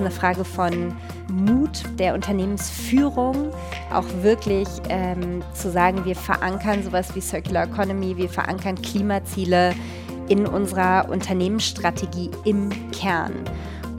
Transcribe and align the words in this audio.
ist 0.00 0.06
eine 0.06 0.10
Frage 0.10 0.44
von 0.44 0.94
Mut 1.28 1.82
der 1.98 2.14
Unternehmensführung, 2.14 3.50
auch 3.92 4.04
wirklich 4.22 4.66
ähm, 4.88 5.42
zu 5.52 5.70
sagen, 5.70 6.04
wir 6.04 6.16
verankern 6.16 6.82
sowas 6.82 7.14
wie 7.14 7.20
Circular 7.20 7.64
Economy, 7.64 8.16
wir 8.16 8.30
verankern 8.30 8.80
Klimaziele 8.80 9.74
in 10.28 10.46
unserer 10.46 11.08
Unternehmensstrategie 11.10 12.30
im 12.44 12.70
Kern. 12.92 13.32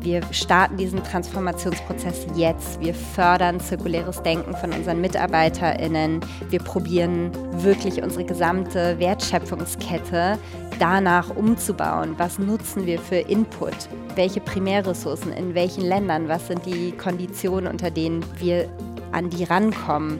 Wir 0.01 0.21
starten 0.31 0.77
diesen 0.77 1.03
Transformationsprozess 1.03 2.25
jetzt. 2.35 2.79
Wir 2.79 2.95
fördern 2.95 3.59
zirkuläres 3.59 4.23
Denken 4.23 4.55
von 4.55 4.73
unseren 4.73 4.99
MitarbeiterInnen. 4.99 6.21
Wir 6.49 6.59
probieren 6.59 7.29
wirklich 7.61 8.01
unsere 8.01 8.25
gesamte 8.25 8.97
Wertschöpfungskette 8.97 10.39
danach 10.81 11.29
umzubauen. 11.35 12.15
Was 12.17 12.39
nutzen 12.39 12.87
wir 12.87 12.99
für 12.99 13.17
Input? 13.17 13.75
Welche 14.15 14.41
Primärressourcen 14.41 15.31
in 15.31 15.53
welchen 15.53 15.83
Ländern? 15.83 16.27
Was 16.27 16.47
sind 16.47 16.65
die 16.65 16.91
Konditionen, 16.91 17.69
unter 17.69 17.91
denen 17.91 18.25
wir 18.39 18.67
an 19.11 19.29
die 19.29 19.43
rankommen? 19.43 20.19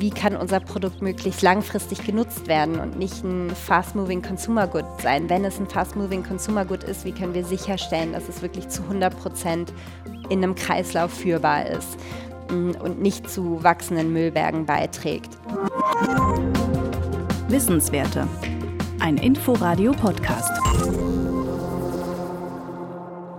wie 0.00 0.10
kann 0.10 0.36
unser 0.36 0.60
Produkt 0.60 1.02
möglichst 1.02 1.42
langfristig 1.42 2.04
genutzt 2.06 2.46
werden 2.46 2.78
und 2.78 2.98
nicht 2.98 3.24
ein 3.24 3.50
fast-moving 3.50 4.22
Consumer 4.22 4.66
Good 4.66 4.84
sein. 5.02 5.28
Wenn 5.28 5.44
es 5.44 5.58
ein 5.58 5.66
fast-moving 5.66 6.22
Consumer 6.22 6.64
Good 6.64 6.84
ist, 6.84 7.04
wie 7.04 7.12
können 7.12 7.34
wir 7.34 7.44
sicherstellen, 7.44 8.12
dass 8.12 8.28
es 8.28 8.40
wirklich 8.40 8.68
zu 8.68 8.82
100 8.82 9.18
Prozent 9.18 9.72
in 10.28 10.44
einem 10.44 10.54
Kreislauf 10.54 11.12
führbar 11.12 11.66
ist 11.66 11.98
mm, 12.50 12.72
und 12.80 13.00
nicht 13.00 13.28
zu 13.28 13.62
wachsenden 13.64 14.12
Müllbergen 14.12 14.66
beiträgt. 14.66 15.36
Wissenswerte. 17.48 18.28
Ein 19.00 19.16
Inforadio-Podcast 19.16 20.60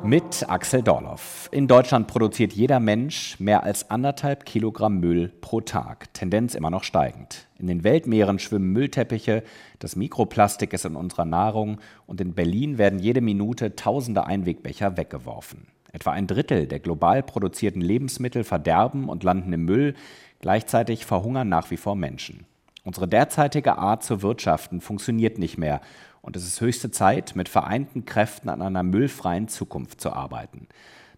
mit 0.03 0.49
Axel 0.49 0.81
Dorloff. 0.81 1.49
In 1.51 1.67
Deutschland 1.67 2.07
produziert 2.07 2.53
jeder 2.53 2.79
Mensch 2.79 3.39
mehr 3.39 3.63
als 3.63 3.91
anderthalb 3.91 4.45
Kilogramm 4.45 4.99
Müll 4.99 5.31
pro 5.41 5.61
Tag, 5.61 6.13
Tendenz 6.13 6.55
immer 6.55 6.69
noch 6.69 6.83
steigend. 6.83 7.47
In 7.59 7.67
den 7.67 7.83
Weltmeeren 7.83 8.39
schwimmen 8.39 8.71
Müllteppiche, 8.71 9.43
das 9.79 9.95
Mikroplastik 9.95 10.73
ist 10.73 10.85
in 10.85 10.95
unserer 10.95 11.25
Nahrung 11.25 11.79
und 12.07 12.21
in 12.21 12.33
Berlin 12.33 12.77
werden 12.77 12.99
jede 12.99 13.21
Minute 13.21 13.75
tausende 13.75 14.25
Einwegbecher 14.25 14.97
weggeworfen. 14.97 15.67
Etwa 15.91 16.11
ein 16.11 16.27
Drittel 16.27 16.67
der 16.67 16.79
global 16.79 17.21
produzierten 17.21 17.81
Lebensmittel 17.81 18.44
verderben 18.44 19.09
und 19.09 19.23
landen 19.23 19.53
im 19.53 19.66
Müll, 19.66 19.95
gleichzeitig 20.39 21.05
verhungern 21.05 21.49
nach 21.49 21.69
wie 21.69 21.77
vor 21.77 21.95
Menschen. 21.95 22.45
Unsere 22.89 23.07
derzeitige 23.07 23.77
Art 23.77 24.03
zu 24.03 24.23
wirtschaften 24.23 24.81
funktioniert 24.81 25.37
nicht 25.37 25.59
mehr 25.59 25.79
und 26.23 26.35
es 26.35 26.47
ist 26.47 26.59
höchste 26.59 26.89
Zeit, 26.89 27.35
mit 27.35 27.47
vereinten 27.47 28.03
Kräften 28.03 28.49
an 28.49 28.63
einer 28.63 28.81
müllfreien 28.81 29.47
Zukunft 29.47 30.01
zu 30.01 30.11
arbeiten. 30.11 30.67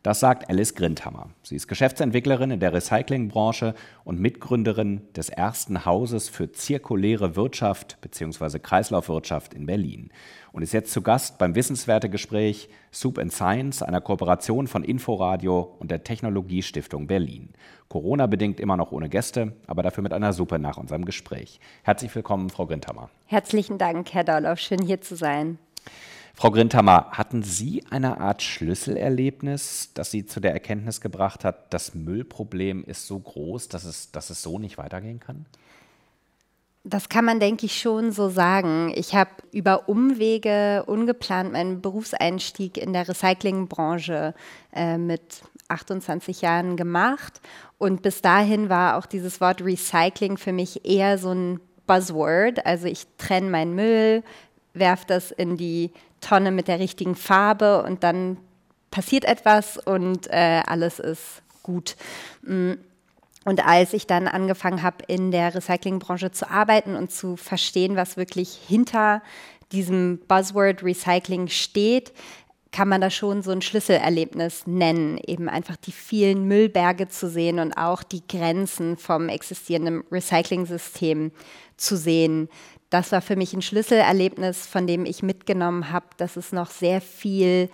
Das 0.03 0.19
sagt 0.19 0.49
Alice 0.49 0.73
Grindhammer. 0.73 1.29
Sie 1.43 1.55
ist 1.55 1.67
Geschäftsentwicklerin 1.67 2.49
in 2.49 2.59
der 2.59 2.73
Recyclingbranche 2.73 3.75
und 4.03 4.19
Mitgründerin 4.19 5.01
des 5.15 5.29
ersten 5.29 5.85
Hauses 5.85 6.27
für 6.27 6.51
zirkuläre 6.51 7.35
Wirtschaft 7.35 7.99
bzw. 8.01 8.57
Kreislaufwirtschaft 8.57 9.53
in 9.53 9.67
Berlin 9.67 10.09
und 10.53 10.63
ist 10.63 10.73
jetzt 10.73 10.91
zu 10.91 11.03
Gast 11.03 11.37
beim 11.37 11.53
Wissenswertegespräch 11.53 12.69
Soup 12.91 13.19
and 13.19 13.31
Science, 13.31 13.83
einer 13.83 14.01
Kooperation 14.01 14.65
von 14.65 14.83
Inforadio 14.83 15.75
und 15.77 15.91
der 15.91 16.03
Technologiestiftung 16.03 17.05
Berlin. 17.05 17.49
Corona 17.87 18.25
bedingt 18.25 18.59
immer 18.59 18.77
noch 18.77 18.91
ohne 18.91 19.07
Gäste, 19.07 19.53
aber 19.67 19.83
dafür 19.83 20.01
mit 20.01 20.13
einer 20.13 20.33
Suppe 20.33 20.57
nach 20.57 20.77
unserem 20.77 21.05
Gespräch. 21.05 21.59
Herzlich 21.83 22.15
willkommen, 22.15 22.49
Frau 22.49 22.65
Grindhammer. 22.65 23.11
Herzlichen 23.27 23.77
Dank, 23.77 24.11
Herr 24.13 24.23
Dorloff. 24.23 24.57
Schön 24.57 24.81
hier 24.81 24.99
zu 25.01 25.15
sein. 25.15 25.59
Frau 26.35 26.51
Grindhammer, 26.51 27.11
hatten 27.11 27.43
Sie 27.43 27.83
eine 27.89 28.19
Art 28.19 28.41
Schlüsselerlebnis, 28.41 29.91
das 29.93 30.11
Sie 30.11 30.25
zu 30.25 30.39
der 30.39 30.53
Erkenntnis 30.53 31.01
gebracht 31.01 31.43
hat, 31.43 31.73
das 31.73 31.93
Müllproblem 31.93 32.83
ist 32.83 33.07
so 33.07 33.19
groß, 33.19 33.67
dass 33.67 33.83
es, 33.83 34.11
dass 34.11 34.29
es 34.29 34.41
so 34.41 34.57
nicht 34.57 34.77
weitergehen 34.77 35.19
kann? 35.19 35.45
Das 36.83 37.09
kann 37.09 37.25
man, 37.25 37.39
denke 37.39 37.67
ich, 37.67 37.79
schon 37.79 38.11
so 38.11 38.29
sagen. 38.29 38.91
Ich 38.95 39.13
habe 39.13 39.29
über 39.51 39.87
Umwege 39.87 40.83
ungeplant 40.87 41.51
meinen 41.51 41.79
Berufseinstieg 41.79 42.77
in 42.77 42.91
der 42.91 43.07
Recyclingbranche 43.07 44.33
äh, 44.73 44.97
mit 44.97 45.43
28 45.67 46.41
Jahren 46.41 46.77
gemacht. 46.77 47.39
Und 47.77 48.01
bis 48.01 48.23
dahin 48.23 48.69
war 48.69 48.97
auch 48.97 49.05
dieses 49.05 49.39
Wort 49.41 49.63
Recycling 49.63 50.37
für 50.37 50.53
mich 50.53 50.83
eher 50.83 51.19
so 51.19 51.31
ein 51.31 51.59
Buzzword. 51.85 52.65
Also 52.65 52.87
ich 52.87 53.05
trenne 53.19 53.51
meinen 53.51 53.75
Müll, 53.75 54.23
werfe 54.73 55.05
das 55.07 55.29
in 55.29 55.57
die 55.57 55.91
Tonne 56.21 56.51
mit 56.51 56.67
der 56.67 56.79
richtigen 56.79 57.15
Farbe 57.15 57.83
und 57.83 58.03
dann 58.03 58.37
passiert 58.91 59.25
etwas 59.25 59.77
und 59.77 60.27
äh, 60.27 60.61
alles 60.65 60.99
ist 60.99 61.41
gut. 61.63 61.95
Mm. 62.43 62.73
Und 63.43 63.65
als 63.65 63.93
ich 63.93 64.05
dann 64.05 64.27
angefangen 64.27 64.83
habe, 64.83 64.97
in 65.07 65.31
der 65.31 65.55
Recyclingbranche 65.55 66.31
zu 66.31 66.51
arbeiten 66.51 66.95
und 66.95 67.11
zu 67.11 67.37
verstehen, 67.37 67.95
was 67.95 68.15
wirklich 68.15 68.53
hinter 68.67 69.23
diesem 69.71 70.19
Buzzword 70.27 70.83
Recycling 70.83 71.47
steht, 71.47 72.13
kann 72.71 72.87
man 72.87 73.01
da 73.01 73.09
schon 73.09 73.41
so 73.41 73.51
ein 73.51 73.63
Schlüsselerlebnis 73.63 74.67
nennen, 74.67 75.19
eben 75.25 75.49
einfach 75.49 75.75
die 75.75 75.91
vielen 75.91 76.47
Müllberge 76.47 77.07
zu 77.07 77.29
sehen 77.29 77.59
und 77.59 77.73
auch 77.73 78.03
die 78.03 78.25
Grenzen 78.27 78.95
vom 78.95 79.27
existierenden 79.27 80.03
Recycling-System 80.11 81.31
zu 81.77 81.97
sehen 81.97 82.47
das 82.91 83.11
war 83.11 83.21
für 83.21 83.37
mich 83.37 83.53
ein 83.53 83.61
Schlüsselerlebnis, 83.61 84.67
von 84.67 84.85
dem 84.85 85.05
ich 85.05 85.23
mitgenommen 85.23 85.91
habe, 85.91 86.07
dass 86.17 86.35
es 86.35 86.51
noch 86.51 86.69
sehr 86.69 87.01
viel 87.01 87.69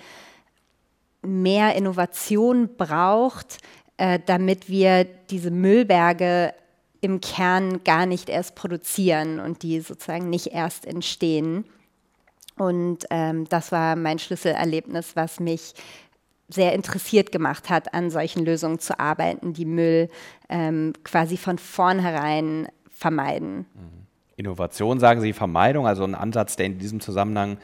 mehr 1.24 1.76
Innovation 1.76 2.78
braucht, 2.78 3.58
äh, 3.98 4.20
damit 4.26 4.70
wir 4.70 5.04
diese 5.04 5.52
Müllberge 5.52 6.54
im 7.02 7.20
Kern 7.20 7.84
gar 7.84 8.06
nicht 8.06 8.30
erst 8.30 8.56
produzieren 8.56 9.40
und 9.40 9.64
die 9.64 9.80
sozusagen 9.82 10.30
nicht 10.30 10.48
erst 10.48 10.86
entstehen. 10.86 11.66
Und 12.56 13.06
ähm, 13.10 13.50
das 13.50 13.72
war 13.72 13.96
mein 13.96 14.20
Schlüsselerlebnis, 14.20 15.16
was 15.16 15.40
mich 15.40 15.74
sehr 16.48 16.74
interessiert 16.74 17.32
gemacht 17.32 17.70
hat, 17.70 17.94
an 17.94 18.12
solchen 18.12 18.46
Lösungen 18.46 18.80
zu 18.80 19.00
arbeiten, 19.00 19.54
die 19.54 19.66
Müll 19.66 20.10
ähm, 20.48 20.94
quasi 21.04 21.38
von 21.38 21.58
vornherein 21.58 22.68
vermeiden. 22.90 23.66
Mhm. 23.74 24.06
Innovation, 24.38 25.00
sagen 25.00 25.20
Sie, 25.20 25.34
Vermeidung, 25.34 25.88
also 25.88 26.03
ein 26.03 26.16
Ansatz, 26.16 26.56
der 26.56 26.68
in 26.68 26.78
diesem 26.78 27.00
Zusammenhang 27.00 27.58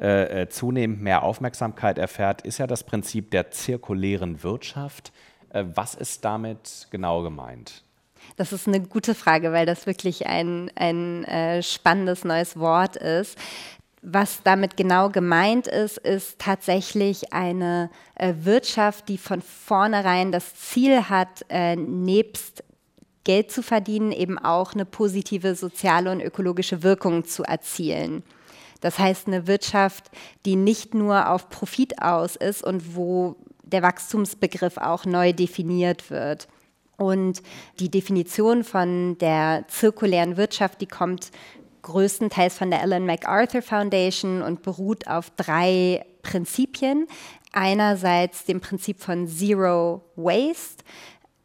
äh, 0.00 0.42
äh, 0.42 0.48
zunehmend 0.48 1.02
mehr 1.02 1.24
Aufmerksamkeit 1.24 1.98
erfährt, 1.98 2.42
ist 2.42 2.58
ja 2.58 2.66
das 2.66 2.84
Prinzip 2.84 3.30
der 3.32 3.50
zirkulären 3.50 4.42
Wirtschaft. 4.42 5.12
Äh, 5.50 5.64
was 5.74 5.94
ist 5.94 6.24
damit 6.24 6.86
genau 6.90 7.22
gemeint? 7.22 7.82
Das 8.36 8.52
ist 8.52 8.68
eine 8.68 8.80
gute 8.80 9.14
Frage, 9.16 9.52
weil 9.52 9.66
das 9.66 9.86
wirklich 9.86 10.26
ein, 10.26 10.70
ein 10.76 11.24
äh, 11.24 11.62
spannendes 11.62 12.24
neues 12.24 12.56
Wort 12.56 12.96
ist. 12.96 13.36
Was 14.00 14.42
damit 14.42 14.76
genau 14.76 15.10
gemeint 15.10 15.66
ist, 15.66 15.98
ist 15.98 16.38
tatsächlich 16.38 17.32
eine 17.32 17.90
äh, 18.14 18.34
Wirtschaft, 18.40 19.08
die 19.08 19.18
von 19.18 19.42
vornherein 19.42 20.32
das 20.32 20.54
Ziel 20.54 21.08
hat, 21.08 21.44
äh, 21.48 21.76
nebst 21.76 22.64
Geld 23.24 23.50
zu 23.50 23.62
verdienen, 23.62 24.12
eben 24.12 24.38
auch 24.38 24.74
eine 24.74 24.84
positive 24.84 25.54
soziale 25.54 26.10
und 26.10 26.20
ökologische 26.20 26.82
Wirkung 26.82 27.24
zu 27.24 27.44
erzielen. 27.44 28.22
Das 28.80 28.98
heißt, 28.98 29.28
eine 29.28 29.46
Wirtschaft, 29.46 30.10
die 30.44 30.56
nicht 30.56 30.92
nur 30.92 31.30
auf 31.30 31.48
Profit 31.48 32.02
aus 32.02 32.36
ist 32.36 32.64
und 32.64 32.96
wo 32.96 33.36
der 33.62 33.82
Wachstumsbegriff 33.82 34.76
auch 34.76 35.04
neu 35.04 35.32
definiert 35.32 36.10
wird. 36.10 36.48
Und 36.96 37.42
die 37.78 37.90
Definition 37.90 38.64
von 38.64 39.16
der 39.18 39.64
zirkulären 39.68 40.36
Wirtschaft, 40.36 40.80
die 40.80 40.86
kommt 40.86 41.30
größtenteils 41.82 42.56
von 42.58 42.70
der 42.70 42.82
Ellen 42.82 43.06
MacArthur 43.06 43.62
Foundation 43.62 44.42
und 44.42 44.62
beruht 44.62 45.06
auf 45.08 45.30
drei 45.30 46.04
Prinzipien. 46.22 47.06
Einerseits 47.52 48.44
dem 48.44 48.60
Prinzip 48.60 49.00
von 49.00 49.26
Zero 49.26 50.02
Waste, 50.16 50.84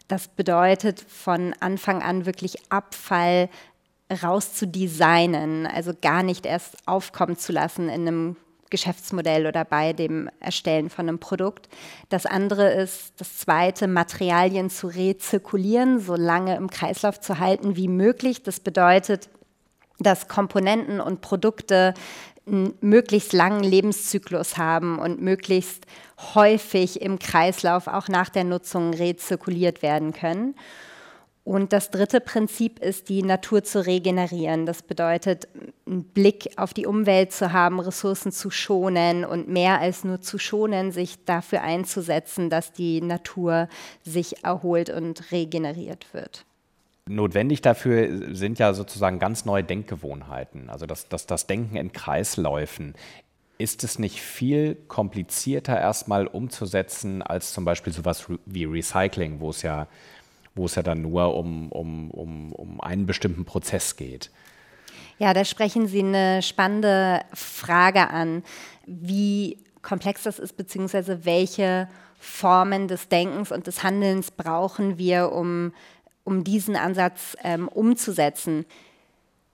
das 0.08 0.28
bedeutet 0.28 1.02
von 1.02 1.54
Anfang 1.60 2.02
an 2.02 2.26
wirklich 2.26 2.72
Abfall 2.72 3.50
raus 4.24 4.54
zu 4.54 4.68
designen, 4.68 5.68
also 5.68 5.92
gar 6.02 6.24
nicht 6.24 6.46
erst 6.46 6.78
aufkommen 6.88 7.38
zu 7.38 7.52
lassen 7.52 7.90
in 7.90 8.08
einem 8.08 8.36
Geschäftsmodell 8.70 9.48
oder 9.48 9.64
bei 9.66 9.94
dem 9.94 10.30
Erstellen 10.40 10.90
von 10.90 11.08
einem 11.08 11.20
Produkt. 11.20 11.70
Das 12.10 12.26
andere 12.26 12.72
ist, 12.72 13.14
das 13.18 13.38
zweite, 13.38 13.88
Materialien 13.88 14.70
zu 14.70 14.88
rezirkulieren, 14.88 16.00
so 16.00 16.16
lange 16.16 16.56
im 16.56 16.70
Kreislauf 16.70 17.20
zu 17.20 17.40
halten 17.40 17.76
wie 17.76 17.88
möglich. 17.88 18.44
Das 18.44 18.60
bedeutet, 18.60 19.30
dass 20.00 20.28
Komponenten 20.28 21.00
und 21.00 21.22
Produkte 21.22 21.94
einen 22.48 22.74
möglichst 22.82 23.34
langen 23.34 23.64
Lebenszyklus 23.64 24.58
haben 24.58 25.00
und 25.00 25.22
möglichst 25.22 25.86
häufig 26.34 27.02
im 27.02 27.20
Kreislauf 27.20 27.88
auch 27.88 28.08
nach 28.08 28.30
der 28.30 28.44
Nutzung 28.44 28.94
rezirkuliert 28.94 29.82
werden 29.82 30.14
können. 30.14 30.56
Und 31.48 31.72
das 31.72 31.92
dritte 31.92 32.20
Prinzip 32.20 32.80
ist, 32.80 33.08
die 33.08 33.24
Natur 33.24 33.64
zu 33.64 33.86
regenerieren. 33.86 34.66
Das 34.66 34.82
bedeutet, 34.82 35.48
einen 35.86 36.04
Blick 36.04 36.50
auf 36.58 36.74
die 36.74 36.86
Umwelt 36.86 37.32
zu 37.32 37.54
haben, 37.54 37.80
Ressourcen 37.80 38.34
zu 38.34 38.50
schonen 38.50 39.24
und 39.24 39.48
mehr 39.48 39.80
als 39.80 40.04
nur 40.04 40.20
zu 40.20 40.40
schonen, 40.40 40.92
sich 40.92 41.24
dafür 41.24 41.62
einzusetzen, 41.62 42.50
dass 42.50 42.74
die 42.74 43.00
Natur 43.00 43.70
sich 44.04 44.44
erholt 44.44 44.90
und 44.90 45.32
regeneriert 45.32 46.14
wird. 46.14 46.46
Notwendig 47.08 47.62
dafür 47.62 48.36
sind 48.36 48.60
ja 48.60 48.74
sozusagen 48.74 49.20
ganz 49.20 49.46
neue 49.46 49.64
Denkgewohnheiten, 49.64 50.70
also 50.70 50.86
das, 50.86 51.08
das, 51.08 51.26
das 51.26 51.48
Denken 51.48 51.76
in 51.76 51.92
Kreisläufen. 51.92 52.96
Ist 53.60 53.84
es 53.84 53.98
nicht 53.98 54.22
viel 54.22 54.76
komplizierter 54.88 55.80
erstmal 55.80 56.28
umzusetzen 56.28 57.22
als 57.24 57.54
zum 57.54 57.66
Beispiel 57.66 57.92
sowas 57.92 58.28
wie 58.46 58.66
Recycling, 58.66 59.40
wo 59.40 59.50
es 59.50 59.64
ja 59.64 59.88
wo 60.58 60.66
es 60.66 60.76
ja 60.76 60.84
dann 60.84 61.02
nur 61.02 61.36
um, 61.36 61.72
um, 61.72 62.12
um, 62.12 62.52
um 62.52 62.82
einen 62.82 63.06
bestimmten 63.06 63.46
Prozess 63.46 63.96
geht. 63.96 64.32
Ja, 65.20 65.34
da 65.34 65.46
sprechen 65.46 65.88
Sie 65.88 66.00
eine 66.00 66.42
spannende 66.42 67.22
Frage 67.34 68.10
an, 68.10 68.44
wie 68.86 69.58
komplex 69.82 70.24
das 70.24 70.40
ist, 70.40 70.58
beziehungsweise 70.58 71.26
welche 71.26 71.88
Formen 72.20 72.88
des 72.88 73.10
Denkens 73.10 73.52
und 73.52 73.68
des 73.68 73.84
Handelns 73.84 74.32
brauchen 74.32 74.98
wir, 74.98 75.32
um, 75.32 75.74
um 76.28 76.44
diesen 76.44 76.76
Ansatz 76.76 77.38
ähm, 77.44 77.70
umzusetzen. 77.70 78.66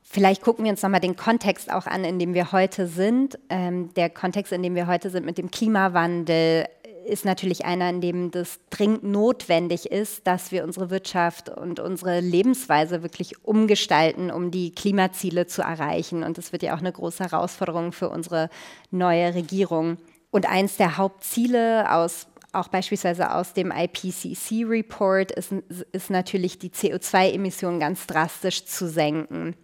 Vielleicht 0.02 0.42
gucken 0.42 0.66
wir 0.66 0.72
uns 0.72 0.82
nochmal 0.82 1.00
den 1.00 1.16
Kontext 1.16 1.72
auch 1.72 1.86
an, 1.86 2.04
in 2.04 2.18
dem 2.18 2.34
wir 2.34 2.52
heute 2.52 2.88
sind. 2.88 3.38
Ähm, 3.50 3.94
der 3.94 4.10
Kontext, 4.10 4.52
in 4.52 4.64
dem 4.64 4.74
wir 4.74 4.88
heute 4.88 5.12
sind 5.12 5.24
mit 5.24 5.38
dem 5.38 5.52
Klimawandel, 5.52 6.66
ist 7.06 7.26
natürlich 7.26 7.66
einer, 7.66 7.90
in 7.90 8.02
dem 8.02 8.32
das 8.32 8.60
dringend 8.72 9.04
notwendig 9.04 9.92
ist, 9.92 10.26
dass 10.26 10.52
wir 10.52 10.64
unsere 10.64 10.90
Wirtschaft 10.90 11.50
und 11.50 11.80
unsere 11.80 12.22
Lebensweise 12.22 13.04
wirklich 13.04 13.46
umgestalten, 13.46 14.32
um 14.32 14.50
die 14.50 14.72
Klimaziele 14.72 15.46
zu 15.46 15.62
erreichen. 15.62 16.24
Und 16.24 16.40
das 16.40 16.54
wird 16.54 16.64
ja 16.64 16.74
auch 16.74 16.80
eine 16.80 16.92
große 16.92 17.24
Herausforderung 17.24 17.92
für 17.92 18.10
unsere 18.10 18.50
neue 18.90 19.36
Regierung. 19.36 19.98
Und 20.32 20.50
eins 20.50 20.78
der 20.78 20.98
Hauptziele 20.98 21.92
aus 21.92 22.26
auch 22.54 22.68
beispielsweise 22.68 23.34
aus 23.34 23.54
dem 23.54 23.72
IPCC-Report 23.72 25.32
ist, 25.32 25.52
ist 25.92 26.10
natürlich 26.10 26.60
die 26.60 26.70
CO2-Emissionen 26.70 27.80
ganz 27.80 28.08
drastisch 28.08 28.66
zu 28.66 28.88
senken. 28.88 29.56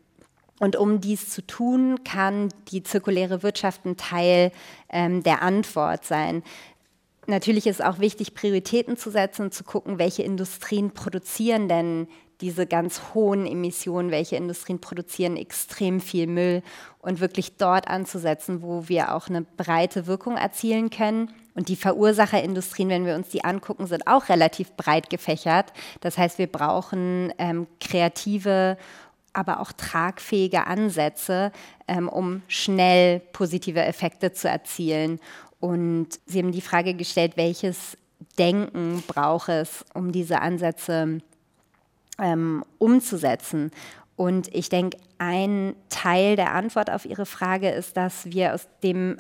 Und 0.59 0.75
um 0.75 1.00
dies 1.00 1.30
zu 1.30 1.45
tun, 1.45 2.03
kann 2.03 2.50
die 2.69 2.83
zirkuläre 2.83 3.44
Wirtschaft 3.44 3.86
ein 3.86 3.95
Teil 3.95 4.51
ähm, 4.89 5.24
der 5.24 5.41
Antwort 5.41 6.03
sein. 6.03 6.44
Natürlich 7.27 7.68
ist 7.68 7.83
auch 7.83 8.00
wichtig, 8.00 8.33
Prioritäten 8.33 8.97
zu 8.97 9.12
setzen 9.12 9.44
und 9.44 9.53
zu 9.53 9.63
gucken, 9.63 10.00
welche 10.00 10.24
Industrien 10.24 10.92
produzieren 10.92 11.69
denn 11.69 12.07
diese 12.42 12.65
ganz 12.65 13.01
hohen 13.13 13.45
Emissionen, 13.45 14.12
welche 14.12 14.38
Industrien 14.38 14.80
produzieren 14.80 15.35
extrem 15.35 16.00
viel 16.00 16.27
Müll 16.27 16.63
und 17.00 17.19
wirklich 17.19 17.57
dort 17.57 17.88
anzusetzen, 17.88 18.62
wo 18.62 18.88
wir 18.88 19.13
auch 19.13 19.27
eine 19.27 19.42
breite 19.42 20.07
Wirkung 20.07 20.38
erzielen 20.38 20.89
können. 20.89 21.31
Und 21.59 21.67
die 21.67 21.75
Verursacherindustrien, 21.75 22.88
wenn 22.88 23.06
wir 23.06 23.15
uns 23.15 23.27
die 23.27 23.44
angucken, 23.44 23.85
sind 23.85 24.07
auch 24.07 24.29
relativ 24.29 24.71
breit 24.77 25.09
gefächert. 25.09 25.73
Das 26.00 26.17
heißt, 26.17 26.38
wir 26.38 26.47
brauchen 26.47 27.33
ähm, 27.38 27.67
kreative 27.81 28.77
aber 29.33 29.59
auch 29.59 29.73
tragfähige 29.73 30.67
Ansätze, 30.67 31.51
ähm, 31.89 32.07
um 32.07 32.44
schnell 32.47 33.19
positive 33.33 33.83
Effekte 33.83 34.31
zu 34.31 34.47
erzielen. 34.47 35.19
Und 35.59 36.07
Sie 36.25 36.39
haben 36.39 36.53
die 36.53 36.61
Frage 36.61 36.94
gestellt, 36.94 37.33
welches 37.35 37.97
Denken 38.38 39.03
braucht 39.06 39.50
es, 39.50 39.83
um 39.94 40.13
diese 40.13 40.39
Ansätze 40.39 41.19
ähm, 42.19 42.63
umzusetzen. 42.77 43.71
Und 44.15 44.47
ich 44.56 44.69
denke, 44.69 44.97
ein 45.17 45.75
Teil 45.89 46.38
der 46.38 46.53
Antwort 46.53 46.89
auf 46.89 47.03
Ihre 47.03 47.25
Frage 47.25 47.69
ist, 47.69 47.97
dass 47.97 48.27
wir 48.27 48.53
aus 48.53 48.65
dem 48.81 49.17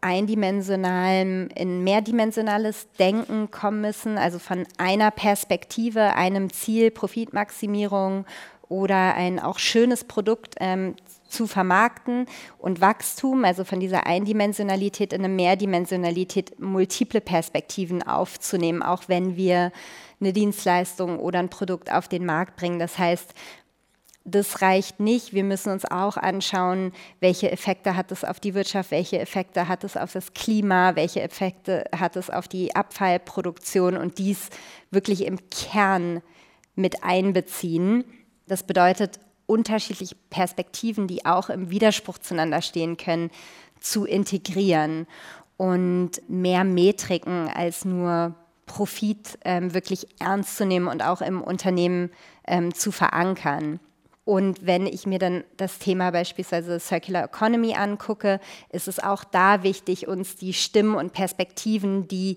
eindimensionalen 0.00 1.50
in 1.50 1.82
mehrdimensionales 1.82 2.88
Denken 2.98 3.50
kommen 3.50 3.80
müssen, 3.80 4.18
also 4.18 4.38
von 4.38 4.64
einer 4.76 5.10
Perspektive, 5.10 6.14
einem 6.14 6.52
Ziel, 6.52 6.90
Profitmaximierung 6.90 8.24
oder 8.68 9.14
ein 9.14 9.40
auch 9.40 9.58
schönes 9.58 10.04
Produkt 10.04 10.54
ähm, 10.60 10.94
zu 11.26 11.46
vermarkten 11.46 12.26
und 12.58 12.80
Wachstum, 12.80 13.44
also 13.44 13.64
von 13.64 13.80
dieser 13.80 14.06
Eindimensionalität 14.06 15.12
in 15.12 15.24
eine 15.24 15.32
Mehrdimensionalität, 15.32 16.58
multiple 16.60 17.20
Perspektiven 17.20 18.02
aufzunehmen, 18.02 18.82
auch 18.82 19.04
wenn 19.08 19.36
wir 19.36 19.72
eine 20.20 20.32
Dienstleistung 20.32 21.18
oder 21.18 21.38
ein 21.38 21.50
Produkt 21.50 21.92
auf 21.92 22.08
den 22.08 22.24
Markt 22.24 22.56
bringen. 22.56 22.78
Das 22.78 22.98
heißt, 22.98 23.34
das 24.28 24.62
reicht 24.62 25.00
nicht. 25.00 25.32
Wir 25.32 25.44
müssen 25.44 25.70
uns 25.72 25.84
auch 25.84 26.16
anschauen, 26.16 26.92
welche 27.20 27.50
Effekte 27.50 27.96
hat 27.96 28.12
es 28.12 28.24
auf 28.24 28.40
die 28.40 28.54
Wirtschaft, 28.54 28.90
welche 28.90 29.18
Effekte 29.18 29.68
hat 29.68 29.84
es 29.84 29.96
auf 29.96 30.12
das 30.12 30.34
Klima, 30.34 30.94
welche 30.96 31.22
Effekte 31.22 31.84
hat 31.96 32.16
es 32.16 32.30
auf 32.30 32.48
die 32.48 32.74
Abfallproduktion 32.76 33.96
und 33.96 34.18
dies 34.18 34.50
wirklich 34.90 35.24
im 35.24 35.38
Kern 35.50 36.22
mit 36.74 37.02
einbeziehen. 37.02 38.04
Das 38.46 38.62
bedeutet, 38.62 39.18
unterschiedliche 39.46 40.16
Perspektiven, 40.30 41.06
die 41.06 41.24
auch 41.24 41.48
im 41.48 41.70
Widerspruch 41.70 42.18
zueinander 42.18 42.62
stehen 42.62 42.96
können, 42.96 43.30
zu 43.80 44.04
integrieren 44.04 45.06
und 45.56 46.10
mehr 46.28 46.64
Metriken 46.64 47.48
als 47.48 47.84
nur 47.84 48.34
Profit 48.66 49.38
ähm, 49.44 49.74
wirklich 49.74 50.06
ernst 50.20 50.56
zu 50.56 50.66
nehmen 50.66 50.86
und 50.86 51.02
auch 51.02 51.22
im 51.22 51.42
Unternehmen 51.42 52.10
ähm, 52.46 52.74
zu 52.74 52.92
verankern. 52.92 53.80
Und 54.28 54.66
wenn 54.66 54.84
ich 54.84 55.06
mir 55.06 55.18
dann 55.18 55.42
das 55.56 55.78
Thema 55.78 56.10
beispielsweise 56.10 56.78
Circular 56.80 57.24
Economy 57.24 57.72
angucke, 57.72 58.40
ist 58.68 58.86
es 58.86 59.02
auch 59.02 59.24
da 59.24 59.62
wichtig, 59.62 60.06
uns 60.06 60.36
die 60.36 60.52
Stimmen 60.52 60.96
und 60.96 61.14
Perspektiven, 61.14 62.08
die 62.08 62.36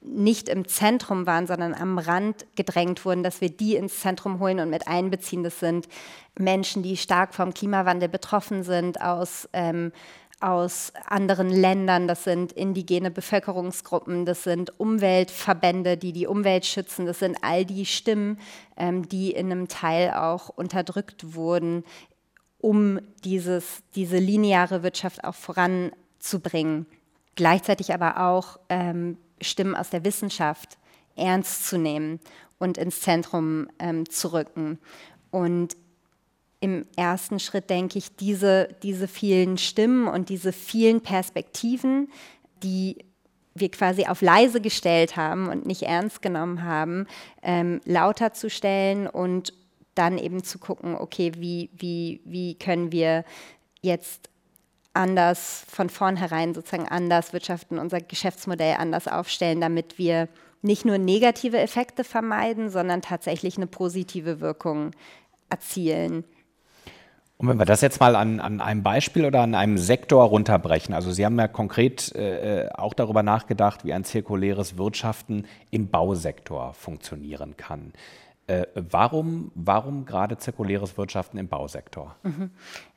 nicht 0.00 0.48
im 0.48 0.66
Zentrum 0.66 1.28
waren, 1.28 1.46
sondern 1.46 1.72
am 1.72 2.00
Rand 2.00 2.46
gedrängt 2.56 3.04
wurden, 3.04 3.22
dass 3.22 3.40
wir 3.40 3.48
die 3.48 3.76
ins 3.76 4.00
Zentrum 4.00 4.40
holen 4.40 4.58
und 4.58 4.70
mit 4.70 4.88
einbeziehen. 4.88 5.44
Das 5.44 5.60
sind 5.60 5.86
Menschen, 6.36 6.82
die 6.82 6.96
stark 6.96 7.32
vom 7.32 7.54
Klimawandel 7.54 8.08
betroffen 8.08 8.64
sind, 8.64 9.00
aus, 9.00 9.48
ähm, 9.52 9.92
aus 10.40 10.92
anderen 11.06 11.50
Ländern, 11.50 12.08
das 12.08 12.24
sind 12.24 12.52
indigene 12.52 13.10
Bevölkerungsgruppen, 13.10 14.24
das 14.24 14.44
sind 14.44 14.78
Umweltverbände, 14.80 15.96
die 15.96 16.12
die 16.12 16.26
Umwelt 16.26 16.64
schützen, 16.64 17.06
das 17.06 17.18
sind 17.18 17.38
all 17.42 17.64
die 17.64 17.84
Stimmen, 17.84 18.38
ähm, 18.76 19.08
die 19.08 19.32
in 19.32 19.52
einem 19.52 19.68
Teil 19.68 20.12
auch 20.12 20.48
unterdrückt 20.48 21.34
wurden, 21.34 21.84
um 22.58 23.00
dieses, 23.24 23.82
diese 23.94 24.18
lineare 24.18 24.82
Wirtschaft 24.82 25.24
auch 25.24 25.34
voranzubringen. 25.34 26.86
Gleichzeitig 27.34 27.92
aber 27.92 28.20
auch 28.20 28.58
ähm, 28.68 29.18
Stimmen 29.40 29.74
aus 29.74 29.90
der 29.90 30.04
Wissenschaft 30.04 30.78
ernst 31.16 31.66
zu 31.66 31.78
nehmen 31.78 32.20
und 32.58 32.78
ins 32.78 33.00
Zentrum 33.00 33.68
ähm, 33.78 34.08
zu 34.08 34.32
rücken. 34.32 34.78
Und 35.30 35.76
im 36.60 36.86
ersten 36.96 37.40
Schritt 37.40 37.70
denke 37.70 37.98
ich, 37.98 38.14
diese, 38.16 38.68
diese 38.82 39.08
vielen 39.08 39.56
Stimmen 39.56 40.06
und 40.08 40.28
diese 40.28 40.52
vielen 40.52 41.00
Perspektiven, 41.00 42.10
die 42.62 43.04
wir 43.54 43.70
quasi 43.70 44.06
auf 44.06 44.20
leise 44.20 44.60
gestellt 44.60 45.16
haben 45.16 45.48
und 45.48 45.66
nicht 45.66 45.82
ernst 45.82 46.22
genommen 46.22 46.62
haben, 46.62 47.06
ähm, 47.42 47.80
lauter 47.84 48.32
zu 48.32 48.50
stellen 48.50 49.06
und 49.06 49.52
dann 49.94 50.18
eben 50.18 50.44
zu 50.44 50.58
gucken, 50.58 50.94
okay, 50.94 51.32
wie, 51.36 51.70
wie, 51.76 52.20
wie 52.24 52.54
können 52.54 52.92
wir 52.92 53.24
jetzt 53.82 54.28
anders 54.92 55.64
von 55.68 55.88
vornherein 55.88 56.54
sozusagen 56.54 56.88
anders 56.88 57.32
wirtschaften, 57.32 57.78
unser 57.78 58.00
Geschäftsmodell 58.00 58.76
anders 58.78 59.08
aufstellen, 59.08 59.60
damit 59.60 59.98
wir 59.98 60.28
nicht 60.62 60.84
nur 60.84 60.98
negative 60.98 61.58
Effekte 61.58 62.04
vermeiden, 62.04 62.70
sondern 62.70 63.02
tatsächlich 63.02 63.56
eine 63.56 63.66
positive 63.66 64.40
Wirkung 64.40 64.90
erzielen. 65.48 66.24
Und 67.40 67.48
wenn 67.48 67.58
wir 67.58 67.64
das 67.64 67.80
jetzt 67.80 68.00
mal 68.00 68.16
an, 68.16 68.38
an 68.38 68.60
einem 68.60 68.82
Beispiel 68.82 69.24
oder 69.24 69.40
an 69.40 69.54
einem 69.54 69.78
Sektor 69.78 70.24
runterbrechen, 70.24 70.94
also 70.94 71.10
Sie 71.10 71.24
haben 71.24 71.38
ja 71.38 71.48
konkret 71.48 72.14
äh, 72.14 72.68
auch 72.74 72.92
darüber 72.92 73.22
nachgedacht, 73.22 73.82
wie 73.82 73.94
ein 73.94 74.04
zirkuläres 74.04 74.76
Wirtschaften 74.76 75.46
im 75.70 75.88
Bausektor 75.88 76.74
funktionieren 76.74 77.56
kann. 77.56 77.94
Äh, 78.46 78.66
warum, 78.74 79.52
warum 79.54 80.04
gerade 80.04 80.36
zirkuläres 80.36 80.98
Wirtschaften 80.98 81.38
im 81.38 81.48
Bausektor? 81.48 82.14
Mhm. 82.24 82.50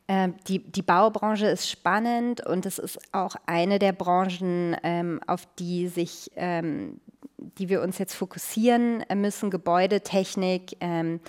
Ähm, 0.09 0.35
die, 0.49 0.59
die 0.59 0.81
Baubranche 0.81 1.45
ist 1.45 1.69
spannend 1.69 2.45
und 2.45 2.65
es 2.65 2.79
ist 2.79 2.99
auch 3.13 3.37
eine 3.45 3.79
der 3.79 3.93
Branchen, 3.93 4.75
ähm, 4.83 5.21
auf 5.25 5.47
die 5.57 5.87
sich, 5.87 6.31
ähm, 6.35 6.99
die 7.37 7.69
wir 7.69 7.81
uns 7.81 7.97
jetzt 7.97 8.13
fokussieren 8.13 9.05
müssen. 9.15 9.49
Gebäudetechnik, 9.49 10.75
ähm, 10.81 11.21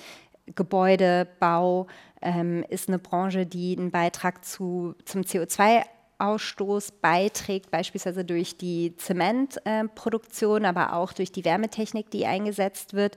Gebäudebau 0.56 1.86
ähm, 2.24 2.64
ist 2.68 2.88
eine 2.88 2.98
Branche, 2.98 3.46
die 3.46 3.76
einen 3.78 3.90
Beitrag 3.90 4.44
zu, 4.44 4.94
zum 5.04 5.22
CO2 5.22 5.84
Ausstoß 6.18 6.92
beiträgt, 7.02 7.70
beispielsweise 7.70 8.24
durch 8.24 8.56
die 8.56 8.96
Zementproduktion, 8.96 10.64
äh, 10.64 10.68
aber 10.68 10.94
auch 10.94 11.12
durch 11.12 11.32
die 11.32 11.44
Wärmetechnik, 11.44 12.10
die 12.10 12.26
eingesetzt 12.26 12.94
wird. 12.94 13.16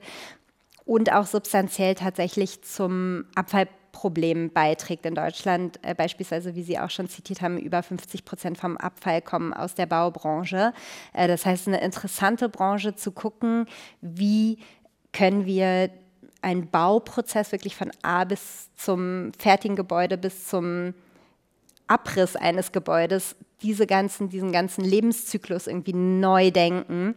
und 0.84 1.12
auch 1.12 1.26
substanziell 1.26 1.94
tatsächlich 1.94 2.62
zum 2.62 3.26
Abfallproblem 3.34 4.50
beiträgt 4.50 5.04
in 5.04 5.14
Deutschland. 5.14 5.78
Äh, 5.82 5.94
beispielsweise, 5.94 6.54
wie 6.54 6.62
Sie 6.62 6.78
auch 6.78 6.88
schon 6.88 7.10
zitiert 7.10 7.42
haben, 7.42 7.58
über 7.58 7.82
50 7.82 8.24
Prozent 8.24 8.56
vom 8.56 8.78
Abfall 8.78 9.20
kommen 9.20 9.52
aus 9.52 9.74
der 9.74 9.84
Baubranche. 9.84 10.72
Äh, 11.12 11.28
das 11.28 11.44
heißt, 11.44 11.68
eine 11.68 11.82
interessante 11.82 12.48
Branche 12.48 12.94
zu 12.94 13.12
gucken, 13.12 13.66
wie 14.00 14.58
können 15.12 15.44
wir 15.44 15.90
einen 16.40 16.70
Bauprozess 16.70 17.52
wirklich 17.52 17.76
von 17.76 17.90
A 18.02 18.24
bis 18.24 18.74
zum 18.76 19.32
fertigen 19.38 19.76
Gebäude 19.76 20.18
bis 20.18 20.48
zum 20.48 20.94
Abriss 21.86 22.36
eines 22.36 22.72
Gebäudes 22.72 23.36
diese 23.62 23.86
ganzen, 23.86 24.28
diesen 24.28 24.52
ganzen 24.52 24.84
Lebenszyklus 24.84 25.66
irgendwie 25.66 25.94
neu 25.94 26.50
denken 26.50 27.14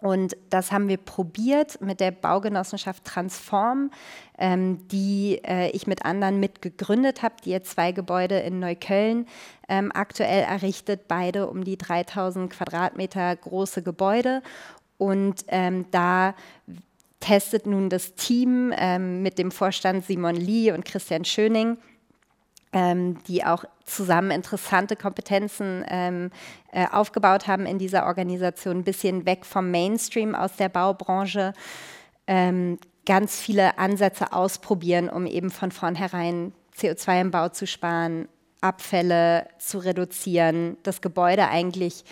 und 0.00 0.36
das 0.50 0.70
haben 0.70 0.88
wir 0.88 0.96
probiert 0.96 1.80
mit 1.80 1.98
der 1.98 2.12
Baugenossenschaft 2.12 3.04
Transform, 3.04 3.90
ähm, 4.38 4.86
die 4.88 5.40
äh, 5.44 5.70
ich 5.70 5.88
mit 5.88 6.04
anderen 6.04 6.38
mitgegründet 6.38 7.22
habe, 7.22 7.34
die 7.44 7.50
jetzt 7.50 7.72
zwei 7.72 7.90
Gebäude 7.90 8.38
in 8.38 8.60
Neukölln 8.60 9.26
ähm, 9.68 9.90
aktuell 9.92 10.44
errichtet, 10.44 11.08
beide 11.08 11.48
um 11.48 11.64
die 11.64 11.76
3000 11.76 12.52
Quadratmeter 12.52 13.34
große 13.34 13.82
Gebäude. 13.82 14.42
Und 14.98 15.44
ähm, 15.48 15.86
da 15.90 16.34
testet 17.20 17.66
nun 17.66 17.90
das 17.90 18.14
Team 18.14 18.72
ähm, 18.76 19.22
mit 19.22 19.38
dem 19.38 19.50
Vorstand 19.50 20.04
Simon 20.04 20.36
Lee 20.36 20.72
und 20.72 20.84
Christian 20.84 21.24
Schöning 21.24 21.78
ähm, 22.72 23.22
die 23.24 23.44
auch 23.44 23.64
zusammen 23.84 24.30
interessante 24.30 24.96
Kompetenzen 24.96 25.84
ähm, 25.88 26.30
äh, 26.72 26.86
aufgebaut 26.90 27.46
haben 27.46 27.66
in 27.66 27.78
dieser 27.78 28.06
Organisation, 28.06 28.78
ein 28.78 28.84
bisschen 28.84 29.26
weg 29.26 29.46
vom 29.46 29.70
Mainstream 29.70 30.34
aus 30.34 30.56
der 30.56 30.68
Baubranche, 30.68 31.52
ähm, 32.26 32.78
ganz 33.06 33.38
viele 33.38 33.78
Ansätze 33.78 34.32
ausprobieren, 34.32 35.08
um 35.08 35.26
eben 35.26 35.50
von 35.50 35.72
vornherein 35.72 36.52
CO2 36.76 37.22
im 37.22 37.30
Bau 37.30 37.48
zu 37.48 37.66
sparen, 37.66 38.28
Abfälle 38.60 39.46
zu 39.58 39.78
reduzieren, 39.78 40.76
das 40.82 41.00
Gebäude 41.00 41.48
eigentlich 41.48 42.04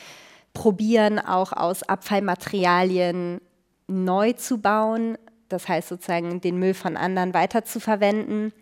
probieren, 0.55 1.19
auch 1.19 1.53
aus 1.53 1.83
Abfallmaterialien 1.83 3.41
neu 3.89 4.33
zu 4.33 4.59
bauen, 4.59 5.17
das 5.49 5.69
heißt 5.69 5.89
sozusagen 5.89 6.41
den 6.41 6.59
Müll 6.59 6.75
von 6.75 6.97
anderen 6.97 7.35
weiterzuverwenden 7.35 8.53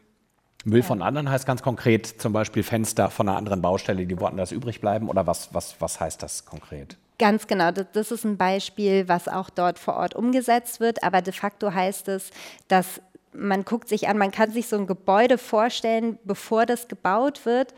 Müll 0.64 0.82
von 0.82 1.02
anderen 1.02 1.30
heißt 1.30 1.46
ganz 1.46 1.62
konkret 1.62 2.06
zum 2.06 2.32
Beispiel 2.32 2.62
Fenster 2.62 3.10
von 3.10 3.28
einer 3.28 3.36
anderen 3.36 3.60
Baustelle, 3.60 4.06
die 4.06 4.18
woanders 4.18 4.50
übrig 4.50 4.80
bleiben 4.80 5.08
oder 5.10 5.26
was, 5.26 5.52
was, 5.52 5.76
was 5.78 6.00
heißt 6.00 6.22
das 6.22 6.46
konkret? 6.46 6.96
Ganz 7.18 7.46
genau, 7.46 7.70
das 7.70 8.10
ist 8.10 8.24
ein 8.24 8.36
Beispiel, 8.36 9.06
was 9.06 9.28
auch 9.28 9.50
dort 9.50 9.78
vor 9.78 9.94
Ort 9.96 10.14
umgesetzt 10.14 10.80
wird, 10.80 11.02
aber 11.04 11.22
de 11.22 11.32
facto 11.32 11.72
heißt 11.72 12.08
es, 12.08 12.30
dass 12.68 13.00
man 13.32 13.64
guckt 13.64 13.88
sich 13.88 14.08
an, 14.08 14.16
man 14.16 14.30
kann 14.30 14.52
sich 14.52 14.66
so 14.68 14.76
ein 14.76 14.86
Gebäude 14.86 15.38
vorstellen, 15.38 16.18
bevor 16.24 16.66
das 16.66 16.88
gebaut 16.88 17.44
wird 17.44 17.74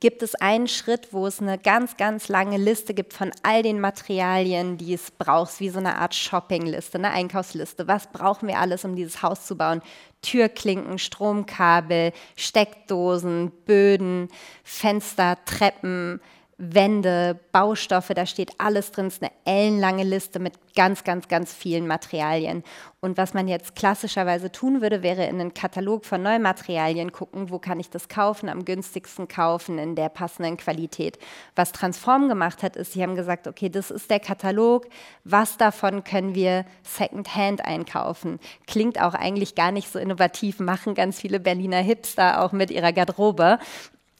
gibt 0.00 0.22
es 0.22 0.34
einen 0.34 0.66
Schritt, 0.66 1.12
wo 1.12 1.26
es 1.26 1.40
eine 1.40 1.58
ganz, 1.58 1.96
ganz 1.96 2.28
lange 2.28 2.56
Liste 2.56 2.94
gibt 2.94 3.12
von 3.12 3.30
all 3.42 3.62
den 3.62 3.80
Materialien, 3.80 4.78
die 4.78 4.94
es 4.94 5.10
braucht, 5.10 5.60
wie 5.60 5.68
so 5.68 5.78
eine 5.78 5.96
Art 5.96 6.14
Shoppingliste, 6.14 6.98
eine 6.98 7.10
Einkaufsliste. 7.10 7.86
Was 7.86 8.06
brauchen 8.06 8.48
wir 8.48 8.58
alles, 8.58 8.84
um 8.84 8.96
dieses 8.96 9.22
Haus 9.22 9.46
zu 9.46 9.56
bauen? 9.56 9.82
Türklinken, 10.22 10.98
Stromkabel, 10.98 12.12
Steckdosen, 12.36 13.52
Böden, 13.66 14.28
Fenster, 14.64 15.38
Treppen, 15.44 16.20
Wände, 16.62 17.40
Baustoffe, 17.52 18.12
da 18.14 18.26
steht 18.26 18.52
alles 18.58 18.92
drin. 18.92 19.06
Es 19.06 19.14
ist 19.14 19.22
eine 19.22 19.32
ellenlange 19.46 20.04
Liste 20.04 20.38
mit 20.38 20.52
ganz, 20.76 21.04
ganz, 21.04 21.26
ganz 21.26 21.54
vielen 21.54 21.86
Materialien. 21.86 22.62
Und 23.00 23.16
was 23.16 23.32
man 23.32 23.48
jetzt 23.48 23.74
klassischerweise 23.74 24.52
tun 24.52 24.82
würde, 24.82 25.02
wäre 25.02 25.24
in 25.24 25.40
einen 25.40 25.54
Katalog 25.54 26.04
von 26.04 26.22
Neumaterialien 26.22 27.12
gucken, 27.12 27.48
wo 27.48 27.58
kann 27.58 27.80
ich 27.80 27.88
das 27.88 28.10
kaufen, 28.10 28.50
am 28.50 28.66
günstigsten 28.66 29.26
kaufen, 29.26 29.78
in 29.78 29.94
der 29.94 30.10
passenden 30.10 30.58
Qualität. 30.58 31.18
Was 31.56 31.72
Transform 31.72 32.28
gemacht 32.28 32.62
hat, 32.62 32.76
ist, 32.76 32.92
sie 32.92 33.02
haben 33.02 33.16
gesagt, 33.16 33.48
okay, 33.48 33.70
das 33.70 33.90
ist 33.90 34.10
der 34.10 34.20
Katalog, 34.20 34.86
was 35.24 35.56
davon 35.56 36.04
können 36.04 36.34
wir 36.34 36.66
Secondhand 36.82 37.64
einkaufen. 37.64 38.38
Klingt 38.66 39.00
auch 39.00 39.14
eigentlich 39.14 39.54
gar 39.54 39.72
nicht 39.72 39.90
so 39.90 39.98
innovativ, 39.98 40.60
machen 40.60 40.94
ganz 40.94 41.20
viele 41.20 41.40
Berliner 41.40 41.80
Hipster 41.80 42.42
auch 42.42 42.52
mit 42.52 42.70
ihrer 42.70 42.92
Garderobe. 42.92 43.58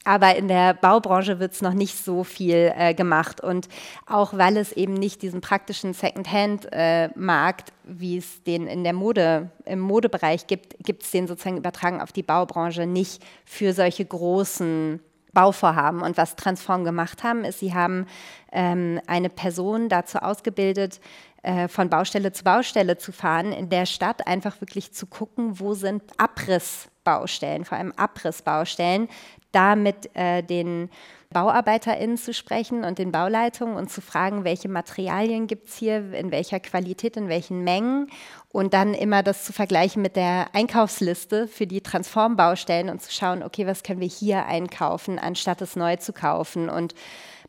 Aber 0.04 0.34
in 0.34 0.48
der 0.48 0.72
Baubranche 0.72 1.40
wird 1.40 1.52
es 1.52 1.60
noch 1.60 1.74
nicht 1.74 2.02
so 2.02 2.24
viel 2.24 2.72
äh, 2.74 2.94
gemacht. 2.94 3.42
Und 3.42 3.68
auch 4.06 4.32
weil 4.32 4.56
es 4.56 4.72
eben 4.72 4.94
nicht 4.94 5.20
diesen 5.20 5.42
praktischen 5.42 5.92
Secondhand-Markt, 5.92 7.68
äh, 7.68 7.72
wie 7.84 8.16
es 8.16 8.42
den 8.44 8.66
in 8.66 8.82
der 8.82 8.94
Mode, 8.94 9.50
im 9.66 9.80
Modebereich 9.80 10.46
gibt, 10.46 10.76
gibt 10.82 11.02
es 11.02 11.10
den 11.10 11.26
sozusagen 11.26 11.58
übertragen 11.58 12.00
auf 12.00 12.12
die 12.12 12.22
Baubranche 12.22 12.86
nicht 12.86 13.22
für 13.44 13.74
solche 13.74 14.04
großen 14.04 15.00
Bauvorhaben. 15.32 16.02
Und 16.02 16.16
was 16.16 16.36
Transform 16.36 16.84
gemacht 16.84 17.22
haben, 17.22 17.44
ist, 17.44 17.60
sie 17.60 17.74
haben 17.74 18.06
ähm, 18.52 19.00
eine 19.06 19.28
Person 19.28 19.88
dazu 19.88 20.18
ausgebildet, 20.18 21.00
äh, 21.42 21.68
von 21.68 21.88
Baustelle 21.88 22.32
zu 22.32 22.44
Baustelle 22.44 22.98
zu 22.98 23.12
fahren, 23.12 23.52
in 23.52 23.68
der 23.68 23.86
Stadt 23.86 24.26
einfach 24.26 24.60
wirklich 24.60 24.92
zu 24.92 25.06
gucken, 25.06 25.58
wo 25.58 25.74
sind 25.74 26.02
Abrissbaustellen, 26.18 27.64
vor 27.64 27.78
allem 27.78 27.92
Abrissbaustellen, 27.92 29.08
da 29.52 29.76
mit 29.76 30.14
äh, 30.14 30.42
den 30.42 30.90
BauarbeiterInnen 31.32 32.16
zu 32.16 32.34
sprechen 32.34 32.82
und 32.82 32.98
den 32.98 33.12
Bauleitungen 33.12 33.76
und 33.76 33.88
zu 33.88 34.00
fragen, 34.00 34.42
welche 34.42 34.68
Materialien 34.68 35.46
gibt 35.46 35.68
es 35.68 35.76
hier, 35.76 36.12
in 36.12 36.32
welcher 36.32 36.58
Qualität, 36.58 37.16
in 37.16 37.28
welchen 37.28 37.62
Mengen 37.62 38.08
und 38.52 38.74
dann 38.74 38.94
immer 38.94 39.22
das 39.22 39.44
zu 39.44 39.52
vergleichen 39.52 40.02
mit 40.02 40.16
der 40.16 40.48
Einkaufsliste 40.54 41.46
für 41.46 41.68
die 41.68 41.82
Transformbaustellen 41.82 42.88
und 42.88 43.00
zu 43.00 43.12
schauen, 43.12 43.44
okay, 43.44 43.64
was 43.66 43.84
können 43.84 44.00
wir 44.00 44.08
hier 44.08 44.46
einkaufen, 44.46 45.20
anstatt 45.20 45.62
es 45.62 45.76
neu 45.76 45.96
zu 45.96 46.12
kaufen 46.12 46.68
und 46.68 46.94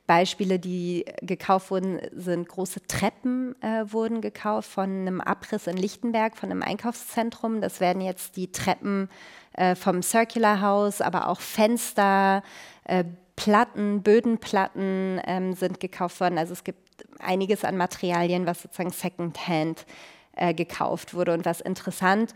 Beispiele, 0.05 0.59
die 0.59 1.05
gekauft 1.21 1.71
wurden, 1.71 1.99
sind 2.11 2.47
große 2.49 2.85
Treppen 2.85 3.55
äh, 3.61 3.85
wurden 3.91 4.21
gekauft 4.21 4.69
von 4.69 4.89
einem 4.89 5.21
Abriss 5.21 5.67
in 5.67 5.77
Lichtenberg, 5.77 6.35
von 6.35 6.51
einem 6.51 6.63
Einkaufszentrum. 6.63 7.61
Das 7.61 7.79
werden 7.79 8.01
jetzt 8.01 8.35
die 8.35 8.51
Treppen 8.51 9.09
äh, 9.53 9.75
vom 9.75 10.01
Circular 10.01 10.61
House, 10.61 11.01
aber 11.01 11.27
auch 11.27 11.39
Fenster, 11.39 12.43
äh, 12.85 13.03
Platten, 13.35 14.03
Bödenplatten 14.03 15.19
ähm, 15.25 15.53
sind 15.53 15.79
gekauft 15.79 16.19
worden. 16.19 16.37
Also 16.37 16.53
es 16.53 16.63
gibt 16.63 17.05
einiges 17.19 17.63
an 17.63 17.77
Materialien, 17.77 18.45
was 18.45 18.61
sozusagen 18.61 18.91
Secondhand 18.91 19.85
äh, 20.33 20.53
gekauft 20.53 21.13
wurde. 21.13 21.33
Und 21.33 21.45
was 21.45 21.61
interessant 21.61 22.33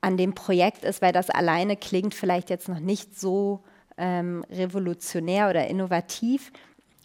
an 0.00 0.16
dem 0.16 0.34
Projekt 0.34 0.84
ist, 0.84 1.02
weil 1.02 1.12
das 1.12 1.30
alleine 1.30 1.76
klingt 1.76 2.14
vielleicht 2.14 2.50
jetzt 2.50 2.68
noch 2.68 2.80
nicht 2.80 3.18
so 3.18 3.64
ähm, 3.96 4.44
revolutionär 4.50 5.48
oder 5.48 5.66
innovativ, 5.66 6.52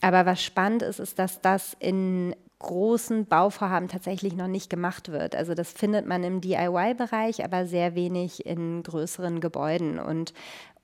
aber 0.02 0.26
was 0.26 0.44
spannend 0.44 0.84
ist, 0.84 1.00
ist, 1.00 1.18
dass 1.20 1.42
das 1.42 1.76
in 1.80 2.36
großen 2.60 3.26
Bauvorhaben 3.26 3.88
tatsächlich 3.88 4.36
noch 4.36 4.48
nicht 4.48 4.70
gemacht 4.70 5.12
wird. 5.12 5.36
Also 5.36 5.54
das 5.54 5.72
findet 5.72 6.08
man 6.08 6.24
im 6.24 6.42
DIY-Bereich, 6.42 7.44
aber 7.44 7.66
sehr 7.66 7.96
wenig 7.96 8.46
in 8.46 8.84
größeren 8.84 9.40
Gebäuden. 9.40 10.00
Und, 10.00 10.34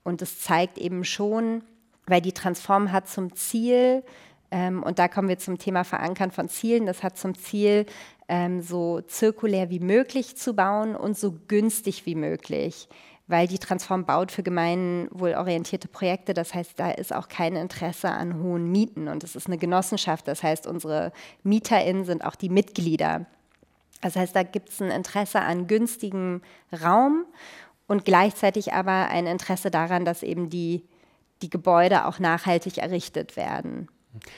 und 0.04 0.22
es 0.22 0.40
zeigt 0.40 0.78
eben 0.78 1.04
schon, 1.04 1.64
weil 2.06 2.20
die 2.20 2.32
Transform 2.32 2.92
hat 2.92 3.08
zum 3.08 3.34
Ziel, 3.34 4.04
ähm, 4.50 4.82
und 4.82 4.98
da 4.98 5.08
kommen 5.08 5.28
wir 5.28 5.38
zum 5.38 5.58
Thema 5.58 5.84
Verankern 5.84 6.30
von 6.30 6.48
Zielen, 6.48 6.86
das 6.86 7.02
hat 7.02 7.18
zum 7.18 7.34
Ziel, 7.34 7.86
ähm, 8.28 8.62
so 8.62 9.00
zirkulär 9.00 9.68
wie 9.70 9.80
möglich 9.80 10.36
zu 10.36 10.54
bauen 10.54 10.94
und 10.94 11.18
so 11.18 11.34
günstig 11.48 12.06
wie 12.06 12.14
möglich 12.14 12.88
weil 13.26 13.46
die 13.46 13.58
Transform 13.58 14.04
baut 14.04 14.32
für 14.32 14.42
gemeinwohlorientierte 14.42 15.88
Projekte. 15.88 16.34
Das 16.34 16.52
heißt, 16.54 16.78
da 16.78 16.90
ist 16.90 17.14
auch 17.14 17.28
kein 17.28 17.56
Interesse 17.56 18.10
an 18.10 18.42
hohen 18.42 18.70
Mieten 18.70 19.08
und 19.08 19.24
es 19.24 19.34
ist 19.34 19.46
eine 19.46 19.58
Genossenschaft. 19.58 20.28
Das 20.28 20.42
heißt, 20.42 20.66
unsere 20.66 21.12
MieterInnen 21.42 22.04
sind 22.04 22.24
auch 22.24 22.34
die 22.34 22.50
Mitglieder. 22.50 23.26
Das 24.02 24.16
heißt, 24.16 24.36
da 24.36 24.42
gibt 24.42 24.68
es 24.68 24.82
ein 24.82 24.90
Interesse 24.90 25.40
an 25.40 25.66
günstigem 25.66 26.42
Raum 26.82 27.24
und 27.86 28.04
gleichzeitig 28.04 28.74
aber 28.74 29.08
ein 29.08 29.26
Interesse 29.26 29.70
daran, 29.70 30.04
dass 30.04 30.22
eben 30.22 30.50
die, 30.50 30.84
die 31.40 31.48
Gebäude 31.48 32.04
auch 32.06 32.18
nachhaltig 32.18 32.78
errichtet 32.78 33.36
werden. 33.36 33.88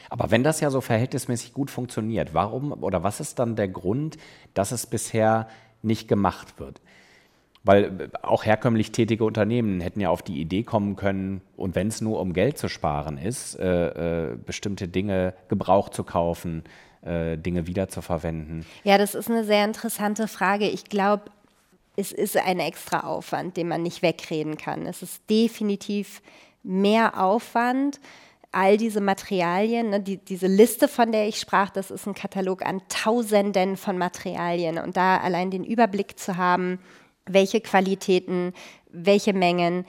Aber 0.09 0.31
wenn 0.31 0.45
das 0.45 0.61
ja 0.61 0.71
so 0.71 0.81
verhältnismäßig 0.81 1.52
gut 1.52 1.71
funktioniert, 1.71 2.33
warum 2.33 2.73
oder 2.83 3.02
was 3.02 3.21
ist 3.21 3.38
dann 3.40 3.57
der 3.57 3.69
Grund, 3.69 4.16
dass 4.55 4.73
es 4.73 4.87
bisher 4.87 5.49
nicht 5.83 6.09
gemacht 6.09 6.59
wird? 6.59 6.81
Weil 7.66 7.85
äh, 7.85 8.08
auch 8.23 8.44
herkömmlich 8.44 8.92
tätige 8.92 9.25
Unternehmen 9.25 9.80
hätten 9.80 10.00
ja 10.00 10.08
auf 10.08 10.23
die 10.23 10.40
Idee 10.40 10.62
kommen 10.62 10.96
können, 10.96 11.42
und 11.56 11.75
wenn 11.75 11.88
es 11.88 12.00
nur 12.00 12.20
um 12.20 12.32
Geld 12.32 12.56
zu 12.58 12.68
sparen 12.68 13.18
ist, 13.18 13.58
äh, 13.58 14.30
äh, 14.30 14.37
bestimmte 14.37 14.88
Dinge 14.88 15.35
Gebrauch 15.49 15.88
zu 15.88 16.04
kaufen, 16.04 16.64
äh, 17.02 17.37
Dinge 17.37 17.66
wiederzuverwenden. 17.66 18.64
Ja, 18.85 18.99
das 18.99 19.14
ist 19.14 19.30
eine 19.30 19.44
sehr 19.44 19.64
interessante 19.64 20.28
Frage. 20.28 20.68
Ich 20.68 20.85
glaube, 20.85 21.25
es 21.96 22.12
ist 22.12 22.37
ein 22.37 22.61
extra 22.61 23.00
Aufwand, 23.00 23.56
den 23.56 23.68
man 23.68 23.82
nicht 23.82 24.02
wegreden 24.02 24.56
kann. 24.56 24.87
Es 24.87 25.02
ist 25.02 25.28
definitiv 25.28 26.23
mehr 26.62 27.23
Aufwand 27.23 28.00
all 28.52 28.78
diese 28.78 29.00
Materialien, 29.02 29.90
ne, 29.90 30.00
die, 30.00 30.16
diese 30.16 30.46
Liste, 30.46 30.88
von 30.88 31.12
der 31.12 31.28
ich 31.28 31.38
sprach, 31.38 31.68
das 31.68 31.90
ist 31.90 32.06
ein 32.06 32.14
Katalog 32.14 32.64
an 32.64 32.80
Tausenden 32.88 33.76
von 33.76 33.99
Materialien. 33.99 34.78
Und 34.78 34.96
da 34.96 35.18
allein 35.18 35.50
den 35.50 35.62
Überblick 35.62 36.18
zu 36.18 36.37
haben, 36.38 36.78
welche 37.26 37.61
Qualitäten, 37.61 38.52
welche 38.90 39.33
Mengen. 39.33 39.85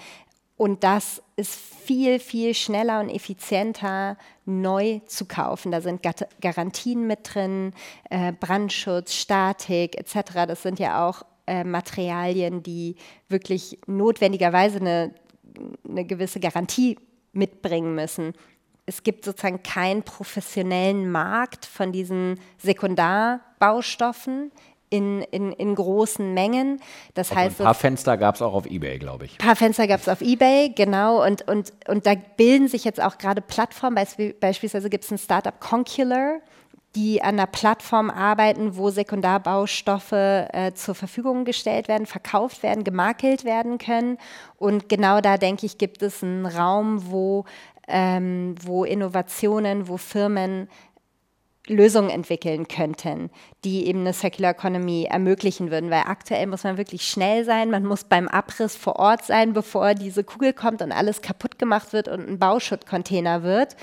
Und 0.57 0.83
das 0.83 1.21
ist 1.35 1.53
viel, 1.53 2.19
viel 2.19 2.53
schneller 2.55 2.99
und 2.99 3.09
effizienter 3.09 4.17
neu 4.45 4.99
zu 5.05 5.25
kaufen. 5.25 5.71
Da 5.71 5.81
sind 5.81 6.01
Garantien 6.41 7.05
mit 7.05 7.19
drin, 7.33 7.73
äh, 8.09 8.33
Brandschutz, 8.33 9.13
Statik 9.13 9.97
etc. 9.97 10.47
Das 10.47 10.63
sind 10.63 10.79
ja 10.79 11.07
auch 11.07 11.23
äh, 11.45 11.63
Materialien, 11.63 12.63
die 12.63 12.95
wirklich 13.29 13.79
notwendigerweise 13.85 14.79
eine, 14.79 15.13
eine 15.87 16.05
gewisse 16.05 16.39
Garantie 16.39 16.97
mitbringen 17.33 17.93
müssen. 17.93 18.33
Es 18.87 19.03
gibt 19.03 19.25
sozusagen 19.25 19.61
keinen 19.63 20.03
professionellen 20.03 21.11
Markt 21.11 21.65
von 21.65 21.91
diesen 21.91 22.39
Sekundarbaustoffen 22.57 24.51
in, 24.89 25.21
in, 25.21 25.51
in 25.51 25.75
großen 25.75 26.33
Mengen. 26.33 26.79
Das 27.13 27.31
also 27.31 27.41
heißt, 27.41 27.61
ein 27.61 27.65
paar 27.65 27.73
Fenster 27.73 28.17
gab 28.17 28.35
es 28.35 28.41
auch 28.41 28.53
auf 28.53 28.65
Ebay, 28.65 28.99
glaube 28.99 29.25
ich. 29.25 29.33
Ein 29.33 29.45
paar 29.45 29.55
Fenster 29.55 29.87
gab 29.87 29.99
es 29.99 30.09
auf 30.09 30.21
Ebay, 30.21 30.73
genau. 30.75 31.25
Und, 31.25 31.47
und, 31.47 31.73
und 31.87 32.05
da 32.05 32.13
bilden 32.15 32.67
sich 32.67 32.83
jetzt 32.83 33.01
auch 33.01 33.17
gerade 33.17 33.41
Plattformen. 33.41 33.95
Beispielsweise 34.39 34.89
gibt 34.89 35.03
es 35.03 35.11
ein 35.11 35.17
Startup 35.17 35.59
Concular, 35.59 36.39
die 36.95 37.21
an 37.21 37.35
einer 37.35 37.47
Plattform 37.47 38.09
arbeiten, 38.09 38.77
wo 38.77 38.89
Sekundarbaustoffe 38.89 40.13
äh, 40.13 40.73
zur 40.73 40.95
Verfügung 40.95 41.45
gestellt 41.45 41.87
werden, 41.87 42.07
verkauft 42.07 42.63
werden, 42.63 42.83
gemakelt 42.83 43.43
werden 43.45 43.77
können. 43.77 44.17
Und 44.57 44.89
genau 44.89 45.21
da, 45.21 45.37
denke 45.37 45.65
ich, 45.65 45.77
gibt 45.77 46.01
es 46.01 46.23
einen 46.23 46.45
Raum, 46.45 47.11
wo, 47.11 47.45
ähm, 47.87 48.55
wo 48.63 48.83
Innovationen, 48.83 49.87
wo 49.87 49.97
Firmen 49.97 50.69
Lösungen 51.67 52.09
entwickeln 52.09 52.67
könnten, 52.67 53.29
die 53.63 53.87
eben 53.87 54.01
eine 54.01 54.13
Circular 54.13 54.51
Economy 54.51 55.05
ermöglichen 55.09 55.71
würden. 55.71 55.89
Weil 55.89 56.03
aktuell 56.05 56.47
muss 56.47 56.63
man 56.63 56.77
wirklich 56.77 57.07
schnell 57.07 57.45
sein, 57.45 57.69
man 57.69 57.85
muss 57.85 58.03
beim 58.03 58.27
Abriss 58.27 58.75
vor 58.75 58.97
Ort 58.97 59.25
sein, 59.25 59.53
bevor 59.53 59.93
diese 59.93 60.23
Kugel 60.23 60.53
kommt 60.53 60.81
und 60.81 60.91
alles 60.91 61.21
kaputt 61.21 61.59
gemacht 61.59 61.93
wird 61.93 62.07
und 62.07 62.27
ein 62.27 62.39
Bauschuttcontainer 62.39 63.43
wird. 63.43 63.75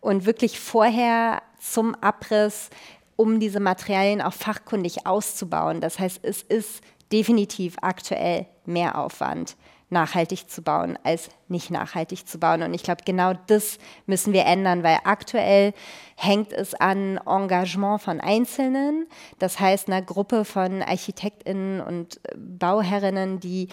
Und 0.00 0.26
wirklich 0.26 0.58
vorher 0.58 1.42
zum 1.60 1.94
Abriss, 1.96 2.70
um 3.16 3.38
diese 3.38 3.60
Materialien 3.60 4.20
auch 4.20 4.32
fachkundig 4.32 5.06
auszubauen. 5.06 5.80
Das 5.80 5.98
heißt, 5.98 6.20
es 6.22 6.42
ist 6.42 6.80
definitiv 7.12 7.76
aktuell 7.82 8.46
mehr 8.64 8.98
Aufwand 8.98 9.56
nachhaltig 9.92 10.50
zu 10.50 10.62
bauen, 10.62 10.98
als 11.04 11.30
nicht 11.48 11.70
nachhaltig 11.70 12.26
zu 12.26 12.38
bauen. 12.38 12.62
Und 12.62 12.74
ich 12.74 12.82
glaube, 12.82 13.02
genau 13.04 13.34
das 13.46 13.78
müssen 14.06 14.32
wir 14.32 14.44
ändern, 14.46 14.82
weil 14.82 14.98
aktuell 15.04 15.74
hängt 16.16 16.52
es 16.52 16.74
an 16.74 17.20
Engagement 17.26 18.02
von 18.02 18.20
Einzelnen, 18.20 19.06
das 19.38 19.60
heißt 19.60 19.88
einer 19.88 20.02
Gruppe 20.02 20.44
von 20.44 20.82
Architektinnen 20.82 21.80
und 21.80 22.20
Bauherrinnen, 22.36 23.38
die 23.38 23.68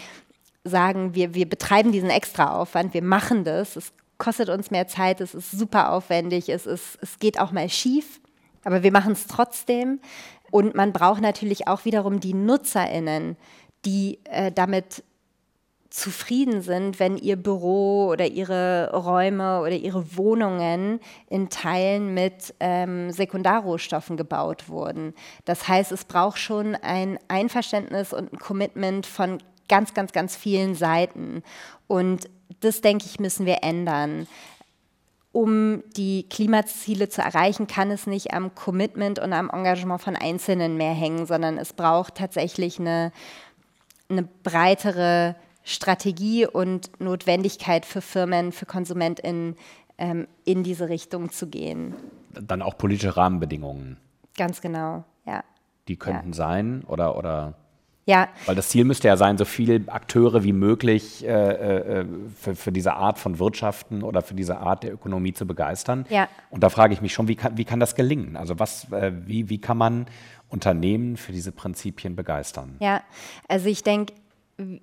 sagen, 0.62 1.14
wir, 1.14 1.34
wir 1.34 1.48
betreiben 1.48 1.90
diesen 1.90 2.10
Extraaufwand, 2.10 2.94
wir 2.94 3.02
machen 3.02 3.44
das, 3.44 3.76
es 3.76 3.92
kostet 4.18 4.50
uns 4.50 4.70
mehr 4.70 4.86
Zeit, 4.86 5.20
es 5.20 5.34
ist 5.34 5.50
super 5.50 5.92
aufwendig, 5.92 6.48
es, 6.50 6.66
ist, 6.66 6.98
es 7.00 7.18
geht 7.18 7.40
auch 7.40 7.50
mal 7.50 7.68
schief, 7.68 8.20
aber 8.64 8.82
wir 8.82 8.92
machen 8.92 9.12
es 9.12 9.26
trotzdem. 9.26 10.00
Und 10.50 10.74
man 10.74 10.92
braucht 10.92 11.22
natürlich 11.22 11.68
auch 11.68 11.84
wiederum 11.84 12.20
die 12.20 12.34
NutzerInnen, 12.34 13.36
die 13.84 14.18
äh, 14.24 14.52
damit 14.52 15.02
zufrieden 15.90 16.62
sind, 16.62 17.00
wenn 17.00 17.16
ihr 17.16 17.36
Büro 17.36 18.06
oder 18.06 18.26
ihre 18.26 18.92
Räume 18.94 19.60
oder 19.60 19.72
ihre 19.72 20.16
Wohnungen 20.16 21.00
in 21.28 21.50
Teilen 21.50 22.14
mit 22.14 22.54
ähm, 22.60 23.10
Sekundarrohstoffen 23.10 24.16
gebaut 24.16 24.68
wurden. 24.68 25.14
Das 25.44 25.66
heißt, 25.66 25.90
es 25.90 26.04
braucht 26.04 26.38
schon 26.38 26.76
ein 26.76 27.18
Einverständnis 27.26 28.12
und 28.12 28.32
ein 28.32 28.38
Commitment 28.38 29.04
von 29.04 29.38
ganz, 29.68 29.92
ganz, 29.92 30.12
ganz 30.12 30.36
vielen 30.36 30.76
Seiten. 30.76 31.42
Und 31.88 32.30
das, 32.60 32.80
denke 32.82 33.06
ich, 33.06 33.18
müssen 33.18 33.44
wir 33.44 33.62
ändern. 33.62 34.28
Um 35.32 35.82
die 35.96 36.28
Klimaziele 36.28 37.08
zu 37.08 37.20
erreichen, 37.20 37.66
kann 37.66 37.90
es 37.90 38.06
nicht 38.06 38.32
am 38.32 38.54
Commitment 38.54 39.18
und 39.18 39.32
am 39.32 39.50
Engagement 39.50 40.00
von 40.00 40.14
Einzelnen 40.14 40.76
mehr 40.76 40.92
hängen, 40.92 41.26
sondern 41.26 41.58
es 41.58 41.72
braucht 41.72 42.16
tatsächlich 42.16 42.78
eine, 42.78 43.12
eine 44.08 44.22
breitere 44.22 45.36
Strategie 45.62 46.46
und 46.46 46.90
Notwendigkeit 47.00 47.86
für 47.86 48.00
Firmen, 48.00 48.52
für 48.52 48.66
KonsumentInnen 48.66 49.56
ähm, 49.98 50.26
in 50.44 50.62
diese 50.62 50.88
Richtung 50.88 51.30
zu 51.30 51.48
gehen. 51.48 51.94
Dann 52.32 52.62
auch 52.62 52.78
politische 52.78 53.16
Rahmenbedingungen. 53.16 53.98
Ganz 54.36 54.60
genau, 54.60 55.04
ja. 55.26 55.44
Die 55.88 55.96
könnten 55.96 56.28
ja. 56.28 56.34
sein 56.34 56.84
oder, 56.86 57.16
oder 57.16 57.54
ja. 58.06 58.28
Weil 58.46 58.56
das 58.56 58.70
Ziel 58.70 58.84
müsste 58.84 59.08
ja 59.08 59.16
sein, 59.16 59.38
so 59.38 59.44
viele 59.44 59.82
Akteure 59.86 60.42
wie 60.42 60.52
möglich 60.52 61.24
äh, 61.24 61.28
äh, 62.00 62.06
für, 62.34 62.56
für, 62.56 62.72
diese 62.72 62.94
Art 62.94 63.18
von 63.18 63.38
Wirtschaften 63.38 64.02
oder 64.02 64.22
für 64.22 64.34
diese 64.34 64.58
Art 64.58 64.82
der 64.82 64.92
Ökonomie 64.92 65.32
zu 65.32 65.46
begeistern. 65.46 66.06
Ja. 66.08 66.28
Und 66.50 66.62
da 66.62 66.70
frage 66.70 66.92
ich 66.92 67.00
mich 67.00 67.12
schon, 67.12 67.28
wie 67.28 67.36
kann, 67.36 67.56
wie 67.56 67.64
kann 67.64 67.78
das 67.78 67.94
gelingen? 67.94 68.36
Also 68.36 68.58
was, 68.58 68.90
äh, 68.92 69.12
wie, 69.26 69.48
wie 69.48 69.58
kann 69.58 69.76
man 69.76 70.06
Unternehmen 70.48 71.16
für 71.16 71.32
diese 71.32 71.52
Prinzipien 71.52 72.16
begeistern? 72.16 72.76
Ja, 72.80 73.02
also 73.46 73.68
ich 73.68 73.84
denke, 73.84 74.14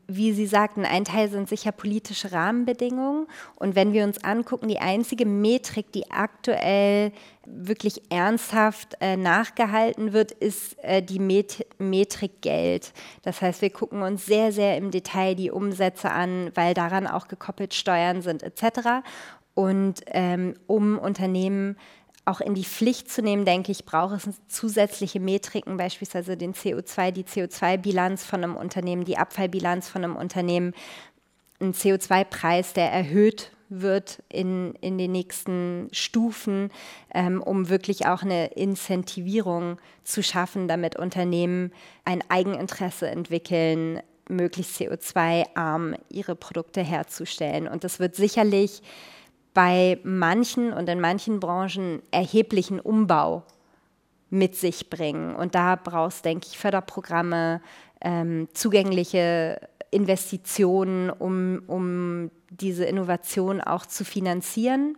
wie 0.07 0.33
Sie 0.33 0.47
sagten, 0.47 0.85
ein 0.85 1.05
Teil 1.05 1.29
sind 1.29 1.47
sicher 1.49 1.71
politische 1.71 2.31
Rahmenbedingungen. 2.31 3.27
Und 3.55 3.75
wenn 3.75 3.93
wir 3.93 4.03
uns 4.03 4.23
angucken, 4.23 4.67
die 4.67 4.79
einzige 4.79 5.25
Metrik, 5.25 5.91
die 5.91 6.09
aktuell 6.09 7.11
wirklich 7.45 8.01
ernsthaft 8.11 8.97
äh, 8.99 9.15
nachgehalten 9.15 10.13
wird, 10.13 10.31
ist 10.31 10.77
äh, 10.83 11.01
die 11.01 11.19
Met 11.19 11.65
Metrik 11.77 12.41
Geld. 12.41 12.93
Das 13.21 13.41
heißt, 13.41 13.61
wir 13.61 13.69
gucken 13.69 14.01
uns 14.01 14.25
sehr, 14.25 14.51
sehr 14.51 14.77
im 14.77 14.91
Detail 14.91 15.35
die 15.35 15.51
Umsätze 15.51 16.11
an, 16.11 16.51
weil 16.55 16.73
daran 16.73 17.07
auch 17.07 17.27
gekoppelt 17.27 17.73
Steuern 17.73 18.21
sind 18.21 18.43
etc. 18.43 19.03
Und 19.53 20.01
ähm, 20.07 20.55
um 20.67 20.99
Unternehmen 20.99 21.77
auch 22.27 22.41
in 22.41 22.53
die 22.53 22.65
Pflicht 22.65 23.09
zu 23.09 23.21
nehmen, 23.21 23.45
denke 23.45 23.71
ich, 23.71 23.85
braucht 23.85 24.27
es 24.27 24.39
zusätzliche 24.47 25.19
Metriken, 25.19 25.77
beispielsweise 25.77 26.37
den 26.37 26.53
CO2, 26.53 27.11
die 27.11 27.23
CO2-Bilanz 27.23 28.23
von 28.23 28.43
einem 28.43 28.55
Unternehmen, 28.55 29.05
die 29.05 29.17
Abfallbilanz 29.17 29.87
von 29.87 30.03
einem 30.03 30.15
Unternehmen, 30.15 30.73
ein 31.59 31.73
CO2-Preis, 31.73 32.73
der 32.73 32.91
erhöht 32.91 33.51
wird 33.69 34.23
in, 34.29 34.75
in 34.75 34.97
den 34.97 35.11
nächsten 35.11 35.89
Stufen, 35.91 36.71
ähm, 37.13 37.41
um 37.41 37.69
wirklich 37.69 38.05
auch 38.05 38.21
eine 38.21 38.47
Incentivierung 38.47 39.77
zu 40.03 40.23
schaffen, 40.23 40.67
damit 40.67 40.95
Unternehmen 40.97 41.71
ein 42.05 42.23
Eigeninteresse 42.29 43.07
entwickeln, 43.09 44.01
möglichst 44.29 44.79
CO2-arm 44.79 45.95
ihre 46.09 46.35
Produkte 46.35 46.81
herzustellen. 46.81 47.67
Und 47.67 47.83
das 47.83 47.99
wird 47.99 48.15
sicherlich 48.15 48.81
bei 49.58 49.98
manchen 50.04 50.72
und 50.72 50.88
in 50.88 51.02
manchen 51.02 51.39
Branchen 51.39 52.04
erheblichen 52.12 52.80
Umbau 52.80 53.41
mit 54.30 54.56
sich 54.56 54.91
bringen. 54.91 55.36
Und 55.36 55.56
da 55.56 55.76
brauchst, 55.76 56.26
denke 56.26 56.46
ich, 56.48 56.60
Förderprogramme, 56.60 57.62
ähm, 58.00 58.50
zugängliche 58.54 59.60
Investitionen, 59.89 61.10
um, 61.10 61.63
um 61.65 62.30
diese 62.52 62.86
Innovation 62.86 63.60
auch 63.60 63.88
zu 63.88 64.06
finanzieren, 64.06 64.96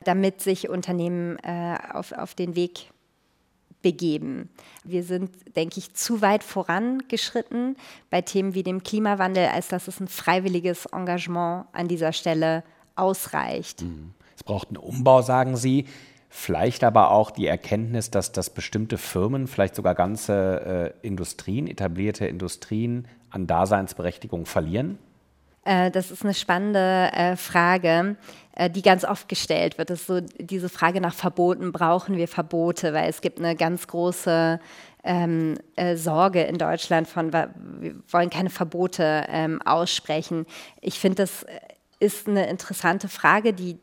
damit 0.00 0.40
sich 0.40 0.68
Unternehmen 0.68 1.36
äh, 1.44 1.76
auf, 1.92 2.10
auf 2.10 2.34
den 2.34 2.56
Weg 2.56 2.90
begeben. 3.80 4.48
Wir 4.82 5.04
sind, 5.04 5.30
denke 5.54 5.78
ich, 5.78 5.94
zu 5.94 6.20
weit 6.20 6.42
vorangeschritten 6.42 7.76
bei 8.10 8.22
Themen 8.22 8.54
wie 8.54 8.64
dem 8.64 8.82
Klimawandel, 8.82 9.46
als 9.46 9.68
dass 9.68 9.86
es 9.86 10.00
ein 10.00 10.08
freiwilliges 10.08 10.86
Engagement 10.86 11.66
an 11.70 11.86
dieser 11.86 12.12
Stelle 12.12 12.64
ausreicht. 13.00 13.82
Mhm. 13.82 14.12
Es 14.36 14.44
braucht 14.44 14.68
einen 14.68 14.78
Umbau, 14.78 15.22
sagen 15.22 15.56
Sie. 15.56 15.86
Vielleicht 16.32 16.84
aber 16.84 17.10
auch 17.10 17.32
die 17.32 17.46
Erkenntnis, 17.46 18.10
dass, 18.10 18.30
dass 18.30 18.50
bestimmte 18.50 18.98
Firmen, 18.98 19.48
vielleicht 19.48 19.74
sogar 19.74 19.96
ganze 19.96 20.94
äh, 21.02 21.06
Industrien, 21.06 21.66
etablierte 21.66 22.26
Industrien 22.26 23.08
an 23.30 23.48
Daseinsberechtigung 23.48 24.46
verlieren? 24.46 24.98
Äh, 25.64 25.90
das 25.90 26.10
ist 26.12 26.24
eine 26.24 26.34
spannende 26.34 27.10
äh, 27.12 27.36
Frage, 27.36 28.16
äh, 28.54 28.70
die 28.70 28.82
ganz 28.82 29.04
oft 29.04 29.28
gestellt 29.28 29.76
wird. 29.76 29.90
Das 29.90 30.02
ist 30.02 30.06
so 30.06 30.20
diese 30.20 30.68
Frage 30.68 31.00
nach 31.00 31.14
Verboten. 31.14 31.72
Brauchen 31.72 32.16
wir 32.16 32.28
Verbote? 32.28 32.94
Weil 32.94 33.10
es 33.10 33.20
gibt 33.20 33.40
eine 33.40 33.56
ganz 33.56 33.88
große 33.88 34.60
ähm, 35.02 35.58
äh, 35.76 35.96
Sorge 35.96 36.42
in 36.42 36.58
Deutschland 36.58 37.08
von, 37.08 37.32
wir 37.32 37.50
wollen 38.08 38.30
keine 38.30 38.50
Verbote 38.50 39.24
ähm, 39.28 39.60
aussprechen. 39.62 40.46
Ich 40.80 40.98
finde, 40.98 41.22
das 41.22 41.44
ist 42.00 42.26
eine 42.26 42.48
interessante 42.48 43.08
Frage, 43.08 43.52
die, 43.52 43.78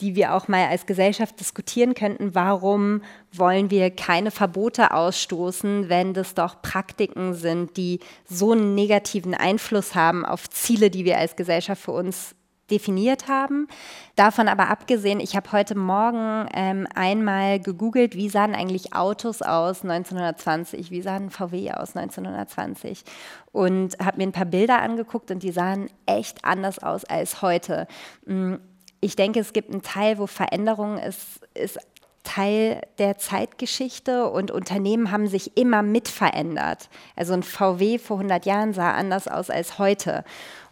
die 0.00 0.14
wir 0.14 0.34
auch 0.34 0.46
mal 0.46 0.68
als 0.68 0.86
Gesellschaft 0.86 1.40
diskutieren 1.40 1.94
könnten. 1.94 2.34
Warum 2.34 3.02
wollen 3.32 3.70
wir 3.70 3.90
keine 3.90 4.30
Verbote 4.30 4.92
ausstoßen, 4.92 5.88
wenn 5.88 6.14
das 6.14 6.34
doch 6.34 6.62
Praktiken 6.62 7.34
sind, 7.34 7.76
die 7.76 8.00
so 8.28 8.52
einen 8.52 8.74
negativen 8.74 9.34
Einfluss 9.34 9.94
haben 9.94 10.24
auf 10.24 10.48
Ziele, 10.50 10.90
die 10.90 11.04
wir 11.04 11.18
als 11.18 11.34
Gesellschaft 11.34 11.82
für 11.82 11.92
uns 11.92 12.34
definiert 12.72 13.28
haben. 13.28 13.68
Davon 14.16 14.48
aber 14.48 14.68
abgesehen, 14.68 15.20
ich 15.20 15.36
habe 15.36 15.52
heute 15.52 15.76
Morgen 15.76 16.48
ähm, 16.54 16.88
einmal 16.94 17.60
gegoogelt, 17.60 18.16
wie 18.16 18.28
sahen 18.28 18.54
eigentlich 18.54 18.94
Autos 18.94 19.42
aus 19.42 19.82
1920, 19.82 20.90
wie 20.90 21.02
sahen 21.02 21.30
VW 21.30 21.72
aus 21.72 21.94
1920 21.94 23.04
und 23.52 23.98
habe 24.02 24.16
mir 24.16 24.24
ein 24.24 24.32
paar 24.32 24.46
Bilder 24.46 24.80
angeguckt 24.80 25.30
und 25.30 25.42
die 25.42 25.52
sahen 25.52 25.88
echt 26.06 26.44
anders 26.44 26.82
aus 26.82 27.04
als 27.04 27.42
heute. 27.42 27.86
Mm, 28.26 28.54
ich 29.00 29.16
denke, 29.16 29.40
es 29.40 29.52
gibt 29.52 29.70
einen 29.70 29.82
Teil, 29.82 30.18
wo 30.18 30.26
Veränderung 30.26 30.96
ist, 30.96 31.40
ist 31.54 31.78
Teil 32.24 32.82
der 32.98 33.18
Zeitgeschichte 33.18 34.30
und 34.30 34.50
Unternehmen 34.50 35.10
haben 35.10 35.26
sich 35.26 35.56
immer 35.56 35.82
mit 35.82 36.08
verändert. 36.08 36.88
Also 37.16 37.34
ein 37.34 37.42
VW 37.42 37.98
vor 37.98 38.18
100 38.18 38.46
Jahren 38.46 38.72
sah 38.72 38.92
anders 38.92 39.26
aus 39.26 39.50
als 39.50 39.78
heute. 39.78 40.24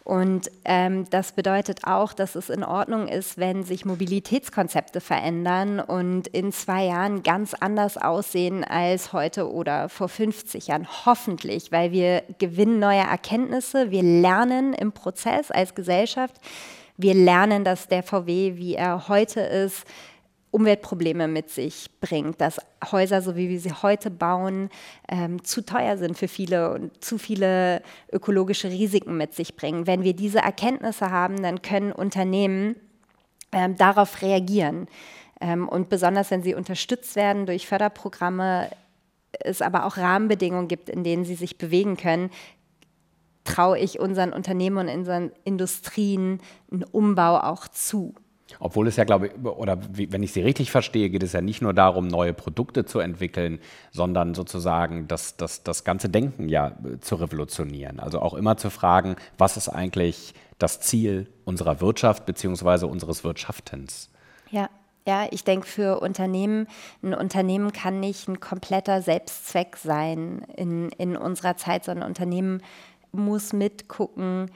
Und 0.03 0.49
ähm, 0.65 1.07
das 1.11 1.33
bedeutet 1.33 1.81
auch, 1.85 2.13
dass 2.13 2.35
es 2.35 2.49
in 2.49 2.63
Ordnung 2.63 3.07
ist, 3.07 3.37
wenn 3.37 3.63
sich 3.63 3.85
Mobilitätskonzepte 3.85 4.99
verändern 4.99 5.79
und 5.79 6.27
in 6.27 6.51
zwei 6.51 6.85
Jahren 6.85 7.21
ganz 7.21 7.53
anders 7.53 7.97
aussehen 7.97 8.63
als 8.63 9.13
heute 9.13 9.51
oder 9.51 9.89
vor 9.89 10.09
50 10.09 10.67
Jahren. 10.67 10.87
Hoffentlich, 11.05 11.71
weil 11.71 11.91
wir 11.91 12.23
gewinnen 12.39 12.79
neue 12.79 13.01
Erkenntnisse, 13.01 13.91
wir 13.91 14.01
lernen 14.01 14.73
im 14.73 14.91
Prozess 14.91 15.51
als 15.51 15.75
Gesellschaft, 15.75 16.35
wir 16.97 17.13
lernen, 17.13 17.63
dass 17.63 17.87
der 17.87 18.01
VW, 18.01 18.55
wie 18.55 18.75
er 18.75 19.07
heute 19.07 19.41
ist, 19.41 19.85
Umweltprobleme 20.51 21.27
mit 21.27 21.49
sich 21.49 21.89
bringt, 22.01 22.41
dass 22.41 22.59
Häuser, 22.91 23.21
so 23.21 23.35
wie 23.35 23.49
wir 23.49 23.59
sie 23.59 23.71
heute 23.71 24.11
bauen, 24.11 24.69
ähm, 25.07 25.43
zu 25.43 25.65
teuer 25.65 25.97
sind 25.97 26.17
für 26.17 26.27
viele 26.27 26.73
und 26.73 27.03
zu 27.03 27.17
viele 27.17 27.81
ökologische 28.11 28.69
Risiken 28.69 29.15
mit 29.15 29.33
sich 29.33 29.55
bringen. 29.55 29.87
Wenn 29.87 30.03
wir 30.03 30.13
diese 30.13 30.39
Erkenntnisse 30.39 31.09
haben, 31.09 31.41
dann 31.41 31.61
können 31.61 31.93
Unternehmen 31.93 32.75
ähm, 33.53 33.77
darauf 33.77 34.21
reagieren. 34.21 34.87
Ähm, 35.39 35.69
und 35.69 35.89
besonders 35.89 36.31
wenn 36.31 36.43
sie 36.43 36.53
unterstützt 36.53 37.15
werden 37.15 37.45
durch 37.45 37.65
Förderprogramme, 37.65 38.69
es 39.39 39.61
aber 39.61 39.85
auch 39.85 39.97
Rahmenbedingungen 39.97 40.67
gibt, 40.67 40.89
in 40.89 41.03
denen 41.03 41.23
sie 41.23 41.35
sich 41.35 41.57
bewegen 41.57 41.95
können, 41.95 42.29
traue 43.43 43.79
ich 43.79 43.99
unseren 43.99 44.33
Unternehmen 44.33 44.77
und 44.77 44.93
unseren 44.93 45.31
Industrien 45.43 46.41
einen 46.71 46.83
Umbau 46.83 47.39
auch 47.39 47.67
zu. 47.67 48.13
Obwohl 48.59 48.87
es 48.87 48.95
ja, 48.95 49.03
glaube 49.03 49.27
ich, 49.27 49.33
oder 49.43 49.77
wenn 49.93 50.23
ich 50.23 50.33
Sie 50.33 50.41
richtig 50.41 50.71
verstehe, 50.71 51.09
geht 51.09 51.23
es 51.23 51.33
ja 51.33 51.41
nicht 51.41 51.61
nur 51.61 51.73
darum, 51.73 52.07
neue 52.07 52.33
Produkte 52.33 52.85
zu 52.85 52.99
entwickeln, 52.99 53.59
sondern 53.91 54.33
sozusagen 54.33 55.07
das, 55.07 55.37
das, 55.37 55.63
das 55.63 55.83
ganze 55.83 56.09
Denken 56.09 56.49
ja 56.49 56.67
äh, 56.69 56.99
zu 56.99 57.15
revolutionieren. 57.15 57.99
Also 57.99 58.21
auch 58.21 58.33
immer 58.33 58.57
zu 58.57 58.69
fragen, 58.69 59.15
was 59.37 59.57
ist 59.57 59.69
eigentlich 59.69 60.33
das 60.59 60.79
Ziel 60.79 61.27
unserer 61.45 61.81
Wirtschaft 61.81 62.25
bzw. 62.25 62.85
unseres 62.85 63.23
Wirtschaftens? 63.23 64.09
Ja. 64.49 64.69
Ja, 65.07 65.27
ich 65.31 65.43
denke 65.43 65.65
für 65.65 65.99
Unternehmen, 65.99 66.67
ein 67.01 67.15
Unternehmen 67.15 67.71
kann 67.71 67.99
nicht 67.99 68.27
ein 68.27 68.39
kompletter 68.39 69.01
Selbstzweck 69.01 69.75
sein 69.77 70.45
in, 70.55 70.89
in 70.89 71.17
unserer 71.17 71.57
Zeit, 71.57 71.85
sondern 71.85 72.03
ein 72.03 72.09
Unternehmen 72.09 72.61
muss 73.11 73.51
mitgucken, 73.51 74.51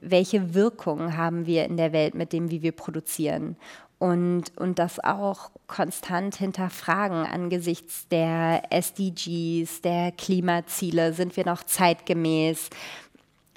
welche 0.00 0.54
Wirkung 0.54 1.16
haben 1.16 1.46
wir 1.46 1.64
in 1.64 1.76
der 1.76 1.92
Welt 1.92 2.14
mit 2.14 2.32
dem, 2.32 2.50
wie 2.50 2.62
wir 2.62 2.72
produzieren. 2.72 3.56
Und, 3.98 4.56
und 4.56 4.78
das 4.78 5.02
auch 5.02 5.50
konstant 5.66 6.36
hinterfragen 6.36 7.24
angesichts 7.24 8.06
der 8.08 8.70
SDGs, 8.70 9.80
der 9.80 10.12
Klimaziele. 10.12 11.14
Sind 11.14 11.36
wir 11.36 11.46
noch 11.46 11.64
zeitgemäß? 11.64 12.68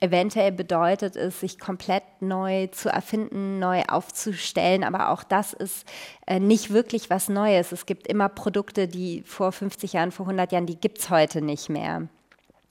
Eventuell 0.01 0.53
bedeutet 0.53 1.17
es, 1.17 1.41
sich 1.41 1.59
komplett 1.59 2.03
neu 2.21 2.67
zu 2.67 2.87
erfinden, 2.87 3.59
neu 3.59 3.83
aufzustellen, 3.83 4.85
aber 4.85 5.09
auch 5.09 5.23
das 5.23 5.51
ist 5.51 5.85
äh, 6.25 6.39
nicht 6.39 6.71
wirklich 6.71 7.09
was 7.09 7.27
Neues. 7.27 7.73
Es 7.73 7.85
gibt 7.85 8.07
immer 8.07 8.29
Produkte, 8.29 8.87
die 8.87 9.23
vor 9.25 9.51
50 9.51 9.93
Jahren, 9.93 10.13
vor 10.13 10.25
100 10.25 10.53
Jahren, 10.53 10.65
die 10.65 10.79
gibt 10.79 10.99
es 10.99 11.09
heute 11.09 11.41
nicht 11.41 11.67
mehr. 11.67 12.07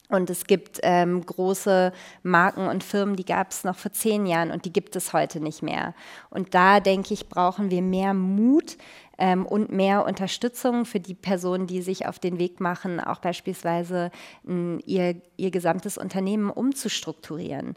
Und 0.08 0.30
es 0.30 0.44
gibt 0.44 0.80
ähm, 0.82 1.24
große 1.24 1.92
Marken 2.22 2.66
und 2.66 2.82
Firmen, 2.82 3.16
die 3.16 3.26
gab 3.26 3.50
es 3.50 3.64
noch 3.64 3.76
vor 3.76 3.92
zehn 3.92 4.24
Jahren 4.24 4.50
und 4.50 4.64
die 4.64 4.72
gibt 4.72 4.96
es 4.96 5.12
heute 5.12 5.38
nicht 5.38 5.62
mehr. 5.62 5.94
Und 6.30 6.54
da 6.54 6.80
denke 6.80 7.12
ich, 7.12 7.28
brauchen 7.28 7.70
wir 7.70 7.82
mehr 7.82 8.14
Mut 8.14 8.78
ähm, 9.18 9.44
und 9.44 9.70
mehr 9.70 10.06
Unterstützung 10.06 10.86
für 10.86 11.00
die 11.00 11.14
Personen, 11.14 11.66
die 11.66 11.82
sich 11.82 12.06
auf 12.06 12.18
den 12.18 12.38
Weg 12.38 12.58
machen, 12.58 13.00
auch 13.00 13.18
beispielsweise 13.18 14.10
m, 14.46 14.80
ihr, 14.86 15.20
ihr 15.36 15.50
gesamtes 15.50 15.98
Unternehmen 15.98 16.48
umzustrukturieren. 16.48 17.76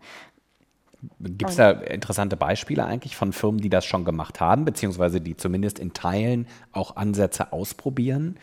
Gibt 1.19 1.49
es 1.49 1.55
da 1.55 1.71
interessante 1.71 2.37
Beispiele 2.37 2.85
eigentlich 2.85 3.15
von 3.15 3.33
Firmen, 3.33 3.59
die 3.59 3.69
das 3.69 3.85
schon 3.85 4.05
gemacht 4.05 4.39
haben, 4.39 4.65
beziehungsweise 4.65 5.19
die 5.19 5.35
zumindest 5.35 5.79
in 5.79 5.93
Teilen 5.93 6.47
auch 6.71 6.95
Ansätze 6.95 7.51
ausprobieren? 7.51 8.37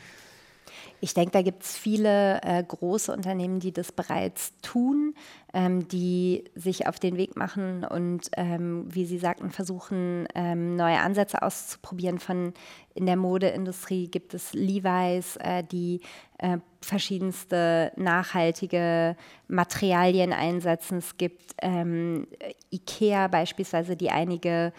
Ich 1.00 1.14
denke, 1.14 1.30
da 1.30 1.42
gibt 1.42 1.62
es 1.62 1.76
viele 1.76 2.42
äh, 2.42 2.62
große 2.62 3.12
Unternehmen, 3.12 3.60
die 3.60 3.72
das 3.72 3.92
bereits 3.92 4.52
tun, 4.62 5.14
ähm, 5.54 5.86
die 5.86 6.44
sich 6.56 6.88
auf 6.88 6.98
den 6.98 7.16
Weg 7.16 7.36
machen 7.36 7.84
und, 7.84 8.28
ähm, 8.36 8.86
wie 8.92 9.06
Sie 9.06 9.18
sagten, 9.18 9.50
versuchen, 9.50 10.26
ähm, 10.34 10.74
neue 10.74 10.98
Ansätze 10.98 11.42
auszuprobieren. 11.42 12.18
Von 12.18 12.52
in 12.94 13.06
der 13.06 13.16
Modeindustrie 13.16 14.08
gibt 14.08 14.34
es 14.34 14.52
Levi's, 14.54 15.36
äh, 15.36 15.62
die 15.62 16.00
äh, 16.38 16.58
verschiedenste 16.80 17.92
nachhaltige 17.96 19.16
Materialien 19.46 20.32
einsetzen. 20.32 20.98
Es 20.98 21.16
gibt 21.16 21.54
ähm, 21.62 22.26
IKEA 22.72 23.28
beispielsweise, 23.28 23.96
die 23.96 24.10
einige 24.10 24.72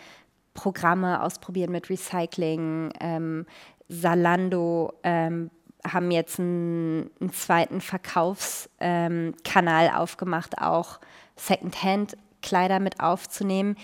Programme 0.53 1.23
ausprobieren 1.23 1.71
mit 1.71 1.89
Recycling. 1.89 2.91
Ähm, 2.99 3.45
Salando 3.89 4.93
ähm, 5.03 5.49
haben 5.88 6.12
jetzt 6.12 6.39
einen, 6.39 7.10
einen 7.20 7.34
zweiten 7.34 7.82
Verkaufskanal 7.82 8.70
ähm, 8.80 9.96
aufgemacht, 9.96 10.62
auch 10.62 11.00
Secondhand-Kleider 11.36 12.80
mit 12.80 13.00
aufzunehmen. 13.00 13.78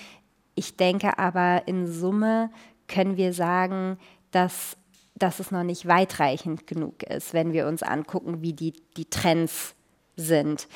Ich 0.56 0.78
denke 0.78 1.18
aber 1.18 1.68
in 1.68 1.88
Summe 1.88 2.50
können 2.88 3.18
wir 3.18 3.34
sagen, 3.34 3.98
dass, 4.32 4.78
dass 5.16 5.40
es 5.40 5.52
noch 5.52 5.64
nicht 5.64 5.88
weitreichend 5.88 6.68
genug 6.68 7.04
ist, 7.04 7.34
wenn 7.34 7.54
wir 7.54 7.68
uns 7.68 7.84
angucken, 7.84 8.42
wie 8.42 8.54
die, 8.54 8.74
die 8.98 9.10
Trends 9.10 9.76
sind. 10.18 10.68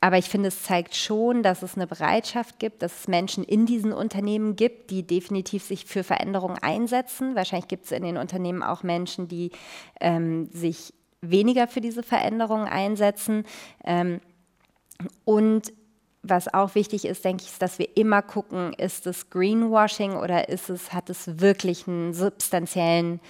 Aber 0.00 0.16
ich 0.16 0.26
finde, 0.26 0.48
es 0.48 0.62
zeigt 0.62 0.94
schon, 0.94 1.42
dass 1.42 1.62
es 1.62 1.74
eine 1.74 1.86
Bereitschaft 1.86 2.58
gibt, 2.58 2.82
dass 2.82 3.00
es 3.00 3.08
Menschen 3.08 3.42
in 3.42 3.66
diesen 3.66 3.92
Unternehmen 3.92 4.54
gibt, 4.54 4.90
die 4.90 5.04
definitiv 5.04 5.64
sich 5.64 5.86
für 5.86 6.04
Veränderungen 6.04 6.58
einsetzen. 6.58 7.34
Wahrscheinlich 7.34 7.68
gibt 7.68 7.86
es 7.86 7.92
in 7.92 8.04
den 8.04 8.16
Unternehmen 8.16 8.62
auch 8.62 8.82
Menschen, 8.82 9.26
die 9.26 9.50
ähm, 10.00 10.48
sich 10.52 10.94
weniger 11.20 11.66
für 11.66 11.80
diese 11.80 12.04
Veränderungen 12.04 12.68
einsetzen. 12.68 13.44
Ähm, 13.84 14.20
und 15.24 15.72
was 16.22 16.52
auch 16.52 16.74
wichtig 16.74 17.04
ist, 17.04 17.24
denke 17.24 17.44
ich, 17.44 17.50
ist, 17.50 17.62
dass 17.62 17.78
wir 17.78 17.96
immer 17.96 18.22
gucken, 18.22 18.72
ist 18.74 19.06
es 19.06 19.30
Greenwashing 19.30 20.14
oder 20.16 20.48
ist 20.48 20.68
es, 20.70 20.92
hat 20.92 21.10
es 21.10 21.40
wirklich 21.40 21.88
einen 21.88 22.12
substanziellen 22.12 23.20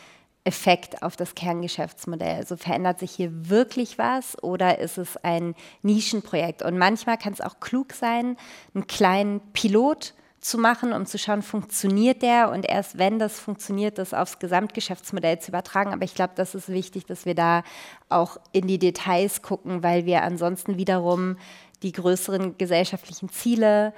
Effekt 0.48 1.02
auf 1.02 1.14
das 1.14 1.34
Kerngeschäftsmodell? 1.34 2.36
Also 2.36 2.56
verändert 2.56 2.98
sich 2.98 3.10
hier 3.10 3.30
wirklich 3.50 3.98
was 3.98 4.42
oder 4.42 4.78
ist 4.78 4.96
es 4.96 5.18
ein 5.18 5.54
Nischenprojekt? 5.82 6.62
Und 6.62 6.78
manchmal 6.78 7.18
kann 7.18 7.34
es 7.34 7.42
auch 7.42 7.60
klug 7.60 7.92
sein, 7.92 8.36
einen 8.74 8.86
kleinen 8.86 9.40
Pilot 9.52 10.14
zu 10.40 10.56
machen, 10.56 10.92
um 10.94 11.04
zu 11.04 11.18
schauen, 11.18 11.42
funktioniert 11.42 12.22
der 12.22 12.50
und 12.50 12.64
erst 12.64 12.96
wenn 12.96 13.18
das 13.18 13.38
funktioniert, 13.38 13.98
das 13.98 14.14
aufs 14.14 14.38
Gesamtgeschäftsmodell 14.38 15.38
zu 15.40 15.50
übertragen. 15.50 15.92
Aber 15.92 16.04
ich 16.04 16.14
glaube, 16.14 16.32
das 16.36 16.54
ist 16.54 16.70
wichtig, 16.70 17.04
dass 17.04 17.26
wir 17.26 17.34
da 17.34 17.62
auch 18.08 18.38
in 18.52 18.66
die 18.66 18.78
Details 18.78 19.42
gucken, 19.42 19.82
weil 19.82 20.06
wir 20.06 20.22
ansonsten 20.22 20.78
wiederum 20.78 21.36
die 21.82 21.92
größeren 21.92 22.56
gesellschaftlichen 22.56 23.28
Ziele 23.28 23.92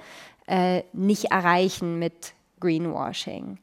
äh, 0.47 0.83
nicht 0.91 1.25
erreichen 1.25 1.97
mit 1.97 2.33
Greenwashing. 2.59 3.57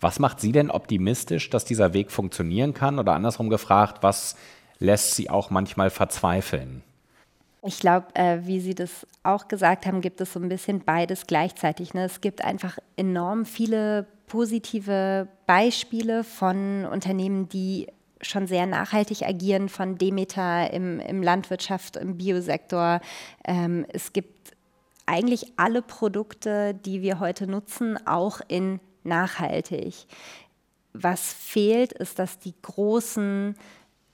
Was 0.00 0.18
macht 0.18 0.40
Sie 0.40 0.52
denn 0.52 0.70
optimistisch, 0.70 1.50
dass 1.50 1.64
dieser 1.64 1.92
Weg 1.92 2.10
funktionieren 2.10 2.74
kann? 2.74 2.98
Oder 2.98 3.14
andersrum 3.14 3.50
gefragt, 3.50 4.02
was 4.02 4.36
lässt 4.78 5.14
Sie 5.14 5.30
auch 5.30 5.50
manchmal 5.50 5.90
verzweifeln? 5.90 6.82
Ich 7.62 7.80
glaube, 7.80 8.06
äh, 8.14 8.38
wie 8.42 8.60
Sie 8.60 8.74
das 8.74 9.06
auch 9.24 9.48
gesagt 9.48 9.86
haben, 9.86 10.00
gibt 10.00 10.20
es 10.20 10.32
so 10.32 10.40
ein 10.40 10.48
bisschen 10.48 10.80
beides 10.84 11.26
gleichzeitig. 11.26 11.94
Ne? 11.94 12.04
Es 12.04 12.20
gibt 12.20 12.44
einfach 12.44 12.78
enorm 12.96 13.44
viele 13.44 14.06
positive 14.28 15.28
Beispiele 15.46 16.22
von 16.24 16.84
Unternehmen, 16.84 17.48
die 17.48 17.88
schon 18.22 18.46
sehr 18.46 18.66
nachhaltig 18.66 19.22
agieren, 19.22 19.68
von 19.68 19.98
Demeter 19.98 20.72
im, 20.72 21.00
im 21.00 21.22
Landwirtschaft, 21.22 21.96
im 21.96 22.16
Biosektor. 22.16 23.00
Ähm, 23.44 23.84
es 23.92 24.12
gibt 24.12 24.52
eigentlich 25.06 25.52
alle 25.56 25.82
Produkte, 25.82 26.74
die 26.74 27.02
wir 27.02 27.20
heute 27.20 27.46
nutzen, 27.46 27.98
auch 28.06 28.40
in 28.48 28.80
nachhaltig. 29.06 29.94
Was 30.92 31.32
fehlt, 31.32 31.92
ist, 31.92 32.18
dass 32.18 32.38
die 32.38 32.54
großen 32.62 33.54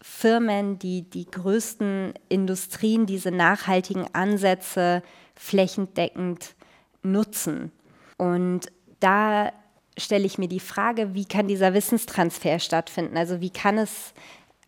Firmen, 0.01 0.79
die, 0.79 1.03
die 1.03 1.31
größten 1.31 2.15
Industrien 2.29 3.07
diese 3.07 3.31
nachhaltigen 3.31 4.07
Ansätze 4.13 5.03
flächendeckend 5.37 6.55
nutzen. 7.03 7.71
Und 8.19 8.67
da 9.01 9.53
stelle 9.99 10.25
ich 10.25 10.39
mir 10.39 10.49
die 10.49 10.61
Frage, 10.61 11.15
wie 11.15 11.25
kann 11.25 11.49
dieser 11.49 11.75
Wissenstransfer 11.75 12.59
stattfinden? 12.59 13.17
Also 13.17 13.41
wie 13.41 13.51
kann 13.51 13.79
es 13.79 14.15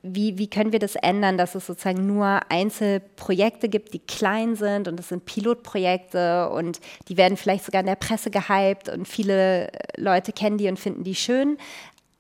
wie, 0.07 0.37
wie 0.37 0.49
können 0.49 0.73
wir 0.73 0.79
das 0.79 0.97
ändern, 0.97 1.39
dass 1.39 1.55
es 1.55 1.67
sozusagen 1.67 2.07
nur 2.07 2.41
Einzelprojekte 2.51 3.71
gibt, 3.71 3.95
die 3.95 4.01
klein 4.01 4.55
sind 4.55 4.87
und 4.87 4.99
das 4.99 5.09
sind 5.09 5.25
Pilotprojekte 5.25 6.51
und 6.51 6.79
die 7.09 7.17
werden 7.17 7.39
vielleicht 7.39 7.65
sogar 7.65 7.81
in 7.81 7.87
der 7.87 7.97
Presse 7.97 8.31
gehypt 8.31 8.91
und 8.91 9.09
viele 9.09 9.73
Leute 9.97 10.33
kennen 10.33 10.59
die 10.59 10.69
und 10.69 10.79
finden 10.79 11.05
die 11.05 11.15
schön, 11.15 11.57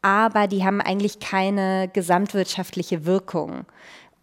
aber 0.01 0.47
die 0.47 0.64
haben 0.64 0.81
eigentlich 0.81 1.20
keine 1.20 1.90
gesamtwirtschaftliche 1.92 3.05
Wirkung. 3.05 3.66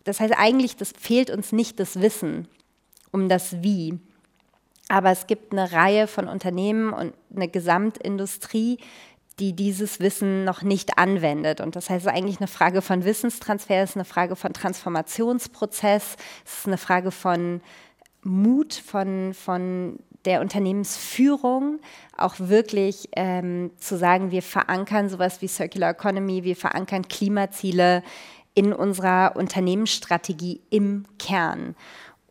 Das 0.06 0.20
heißt 0.20 0.34
eigentlich, 0.36 0.76
das 0.76 0.92
fehlt 0.98 1.30
uns 1.30 1.52
nicht 1.52 1.80
das 1.80 2.02
Wissen 2.02 2.48
um 3.12 3.30
das 3.30 3.62
Wie. 3.62 4.00
Aber 4.90 5.12
es 5.12 5.28
gibt 5.28 5.52
eine 5.52 5.72
Reihe 5.72 6.08
von 6.08 6.28
Unternehmen 6.28 6.92
und 6.92 7.14
eine 7.34 7.48
Gesamtindustrie, 7.48 8.80
die 9.42 9.54
dieses 9.54 10.00
Wissen 10.00 10.46
noch 10.46 10.62
nicht 10.62 11.00
anwendet. 11.00 11.60
Und 11.60 11.76
das 11.76 11.90
heißt, 11.90 12.06
es 12.06 12.12
ist 12.12 12.18
eigentlich 12.18 12.40
eine 12.40 12.48
Frage 12.48 12.82
von 12.82 13.04
Wissenstransfer, 13.04 13.82
es 13.82 13.92
ist 13.92 13.98
eine 13.98 14.06
Frage 14.06 14.36
von 14.36 14.54
Transformationsprozess, 14.54 16.16
es 16.46 16.60
ist 16.60 16.68
eine 16.68 16.78
Frage 16.78 17.10
von 17.12 17.62
Mut, 18.24 18.76
von, 18.76 19.34
von 19.34 19.98
der 20.26 20.42
Unternehmensführung, 20.42 21.80
auch 22.16 22.36
wirklich 22.38 23.10
ähm, 23.16 23.72
zu 23.78 23.98
sagen, 23.98 24.30
wir 24.30 24.44
verankern 24.44 25.10
sowas 25.10 25.42
wie 25.42 25.48
Circular 25.48 25.90
Economy, 25.90 26.44
wir 26.44 26.56
verankern 26.56 27.08
Klimaziele 27.08 28.04
in 28.54 28.74
unserer 28.74 29.34
Unternehmensstrategie 29.36 30.62
im 30.70 31.06
Kern. 31.18 31.76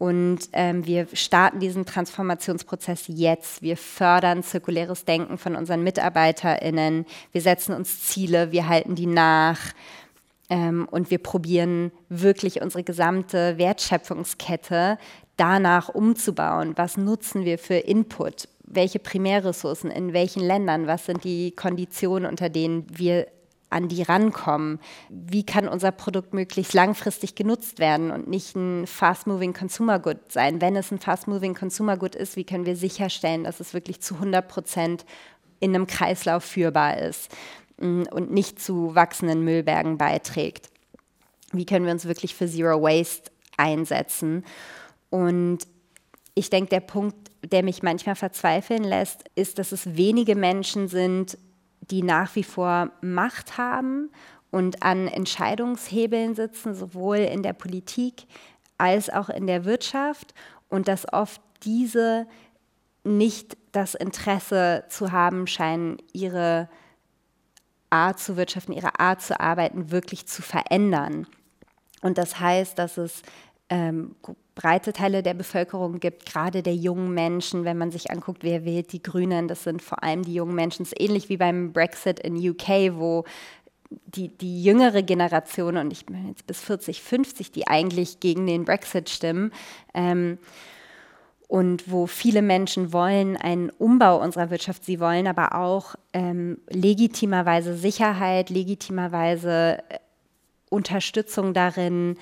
Und 0.01 0.49
ähm, 0.55 0.87
wir 0.87 1.09
starten 1.13 1.61
diesen 1.61 1.85
Transformationsprozess 1.85 3.05
jetzt. 3.09 3.61
Wir 3.61 3.77
fördern 3.77 4.43
zirkuläres 4.43 5.05
Denken 5.05 5.37
von 5.37 5.55
unseren 5.55 5.85
MitarbeiterInnen. 5.85 7.05
Wir 7.33 7.43
setzen 7.43 7.75
uns 7.75 8.05
Ziele, 8.05 8.51
wir 8.51 8.67
halten 8.67 8.95
die 8.95 9.05
nach. 9.05 9.61
Ähm, 10.49 10.89
und 10.91 11.11
wir 11.11 11.19
probieren 11.19 11.93
wirklich 12.09 12.63
unsere 12.63 12.83
gesamte 12.83 13.59
Wertschöpfungskette 13.59 14.97
danach 15.37 15.91
umzubauen. 15.91 16.73
Was 16.77 16.97
nutzen 16.97 17.45
wir 17.45 17.59
für 17.59 17.75
Input? 17.75 18.49
Welche 18.65 19.01
Primärressourcen 19.01 19.91
in 19.91 20.15
welchen 20.15 20.41
Ländern? 20.43 20.87
Was 20.87 21.05
sind 21.05 21.25
die 21.25 21.51
Konditionen, 21.51 22.27
unter 22.27 22.49
denen 22.49 22.87
wir 22.89 23.27
an 23.71 23.89
die 23.89 24.03
rankommen. 24.03 24.81
Wie 25.09 25.47
kann 25.47 25.69
unser 25.69 25.93
Produkt 25.93 26.35
möglichst 26.35 26.75
langfristig 26.75 27.37
genutzt 27.37 27.79
werden 27.79 28.11
und 28.11 28.29
nicht 28.29 28.57
ein 28.57 28.87
fast-moving 28.87 29.55
Consumer 29.55 30.01
Good 30.01 30.33
sein? 30.33 30.61
Wenn 30.61 30.77
es 30.77 30.91
ein 30.91 30.99
fast-moving 30.99 31.55
Consumer 31.55 31.97
Good 31.97 32.17
ist, 32.17 32.37
wie 32.37 32.45
können 32.45 32.67
wir 32.67 32.77
sicherstellen, 32.77 33.45
dass 33.45 33.61
es 33.61 33.73
wirklich 33.73 34.01
zu 34.01 34.15
100 34.15 34.47
Prozent 34.47 35.07
in 35.61 35.75
einem 35.75 35.87
Kreislauf 35.87 36.45
führbar 36.45 36.99
ist 36.99 37.31
mm, 37.79 38.03
und 38.11 38.33
nicht 38.33 38.61
zu 38.61 38.95
wachsenden 38.95 39.45
Müllbergen 39.45 39.97
beiträgt? 39.97 40.69
Wie 41.53 41.65
können 41.65 41.87
wir 41.87 41.93
uns 41.93 42.07
wirklich 42.07 42.35
für 42.35 42.49
Zero 42.49 42.83
Waste 42.83 43.31
einsetzen? 43.57 44.45
Und 45.11 45.59
ich 46.35 46.51
denke, 46.51 46.71
der 46.71 46.81
Punkt, 46.81 47.17
der 47.45 47.63
mich 47.63 47.83
manchmal 47.83 48.15
verzweifeln 48.17 48.85
lässt, 48.85 49.25
ist, 49.35 49.59
dass 49.59 49.73
es 49.73 49.97
wenige 49.97 50.35
Menschen 50.35 50.89
sind, 50.89 51.39
die 51.91 52.03
nach 52.03 52.35
wie 52.37 52.45
vor 52.45 52.91
Macht 53.01 53.59
haben 53.59 54.11
und 54.51 54.83
an 54.83 55.09
Entscheidungshebeln 55.09 56.35
sitzen, 56.35 56.75
sowohl 56.75 57.19
in 57.19 57.43
der 57.43 57.53
Politik 57.53 58.27
als 58.79 59.11
auch 59.11 59.29
in 59.29 59.47
der 59.47 59.65
Wirtschaft 59.65 60.35
und 60.69 60.89
dass 60.89 61.13
oft 61.13 61.41
diese 61.63 62.27
nicht 63.05 63.57
das 63.73 63.95
Interesse 63.95 64.85
zu 64.89 65.13
haben 65.13 65.47
scheinen, 65.47 65.99
ihre 66.13 66.69
Art 67.91 68.19
zu 68.19 68.37
wirtschaften, 68.37 68.73
ihre 68.73 68.99
Art 69.01 69.21
zu 69.21 69.39
arbeiten 69.39 69.91
wirklich 69.91 70.27
zu 70.27 70.43
verändern. 70.43 71.27
Und 72.03 72.19
das 72.19 72.39
heißt, 72.41 72.79
dass 72.79 72.97
es 72.97 73.23
ähm, 73.71 74.17
breite 74.55 74.93
Teile 74.93 75.23
der 75.23 75.35
Bevölkerung 75.35 76.01
gibt, 76.01 76.27
gerade 76.27 76.63
der 76.63 76.75
jungen 76.75 77.15
Menschen, 77.15 77.65
wenn 77.65 77.79
man 77.79 77.91
sich 77.91 78.11
anguckt, 78.11 78.43
wer 78.43 78.65
wählt 78.65 78.93
die 78.93 79.03
Grünen, 79.03 79.49
das 79.49 79.63
sind 79.63 79.81
vor 79.81 80.03
allem 80.03 80.23
die 80.23 80.35
jungen 80.35 80.55
Menschen. 80.55 80.83
Es 80.83 80.93
ist 80.93 81.01
ähnlich 81.01 81.29
wie 81.29 81.37
beim 81.37 81.73
Brexit 81.73 82.21
in 82.21 82.37
UK, 82.37 82.95
wo 82.95 83.25
die, 84.07 84.29
die 84.29 84.63
jüngere 84.63 85.03
Generation, 85.03 85.77
und 85.77 85.93
ich 85.93 86.07
bin 86.07 86.29
jetzt 86.29 86.47
bis 86.47 86.61
40, 86.61 87.01
50, 87.01 87.53
die 87.53 87.67
eigentlich 87.69 88.21
gegen 88.21 88.47
den 88.47 88.65
Brexit 88.65 89.09
stimmen, 89.09 89.53
ähm, 89.95 90.39
und 91.49 91.91
wo 91.91 92.07
viele 92.07 92.43
Menschen 92.43 92.93
wollen 92.93 93.37
einen 93.37 93.71
Umbau 93.71 94.23
unserer 94.23 94.51
Wirtschaft, 94.51 94.85
sie 94.85 95.01
wollen 95.01 95.27
aber 95.27 95.57
auch 95.57 95.97
ähm, 96.13 96.59
legitimerweise 96.69 97.75
Sicherheit, 97.77 98.51
legitimerweise 98.51 99.83
äh, 99.89 99.99
Unterstützung 100.69 101.53
darin. 101.53 102.17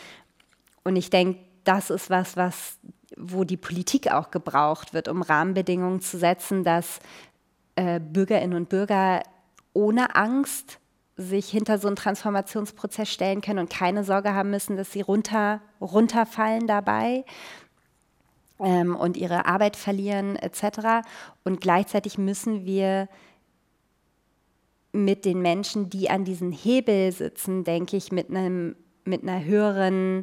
Und 0.88 0.96
ich 0.96 1.10
denke, 1.10 1.38
das 1.64 1.90
ist 1.90 2.08
was, 2.08 2.36
was, 2.38 2.78
wo 3.14 3.44
die 3.44 3.58
Politik 3.58 4.10
auch 4.10 4.30
gebraucht 4.30 4.94
wird, 4.94 5.06
um 5.08 5.20
Rahmenbedingungen 5.20 6.00
zu 6.00 6.18
setzen, 6.18 6.64
dass 6.64 6.98
äh, 7.76 8.00
Bürgerinnen 8.00 8.54
und 8.54 8.70
Bürger 8.70 9.22
ohne 9.74 10.16
Angst 10.16 10.78
sich 11.16 11.50
hinter 11.50 11.76
so 11.76 11.88
einen 11.88 11.96
Transformationsprozess 11.96 13.10
stellen 13.10 13.42
können 13.42 13.58
und 13.58 13.70
keine 13.70 14.02
Sorge 14.02 14.32
haben 14.32 14.50
müssen, 14.50 14.78
dass 14.78 14.90
sie 14.90 15.02
runter, 15.02 15.60
runterfallen 15.78 16.66
dabei 16.66 17.26
ähm, 18.58 18.96
und 18.96 19.18
ihre 19.18 19.44
Arbeit 19.44 19.76
verlieren 19.76 20.36
etc. 20.36 21.06
Und 21.44 21.60
gleichzeitig 21.60 22.16
müssen 22.16 22.64
wir 22.64 23.08
mit 24.92 25.26
den 25.26 25.42
Menschen, 25.42 25.90
die 25.90 26.08
an 26.08 26.24
diesen 26.24 26.50
Hebel 26.50 27.12
sitzen, 27.12 27.64
denke 27.64 27.98
ich, 27.98 28.10
mit, 28.10 28.30
einem, 28.30 28.74
mit 29.04 29.22
einer 29.22 29.44
höheren 29.44 30.22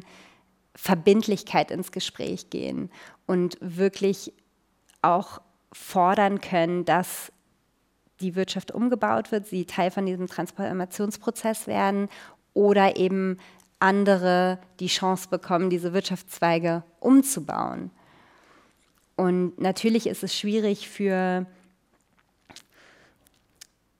Verbindlichkeit 0.76 1.70
ins 1.70 1.90
Gespräch 1.90 2.50
gehen 2.50 2.90
und 3.26 3.56
wirklich 3.60 4.32
auch 5.02 5.40
fordern 5.72 6.40
können, 6.40 6.84
dass 6.84 7.32
die 8.20 8.34
Wirtschaft 8.34 8.72
umgebaut 8.72 9.32
wird, 9.32 9.46
sie 9.46 9.66
Teil 9.66 9.90
von 9.90 10.06
diesem 10.06 10.26
Transformationsprozess 10.26 11.66
werden 11.66 12.08
oder 12.54 12.96
eben 12.96 13.38
andere 13.78 14.58
die 14.80 14.86
Chance 14.86 15.28
bekommen, 15.28 15.68
diese 15.68 15.92
Wirtschaftszweige 15.92 16.82
umzubauen. 17.00 17.90
Und 19.16 19.58
natürlich 19.60 20.06
ist 20.06 20.22
es 20.22 20.34
schwierig 20.34 20.88
für, 20.88 21.46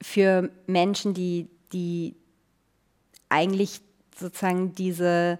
für 0.00 0.50
Menschen, 0.66 1.14
die, 1.14 1.48
die 1.72 2.14
eigentlich 3.28 3.80
sozusagen 4.18 4.74
diese 4.74 5.38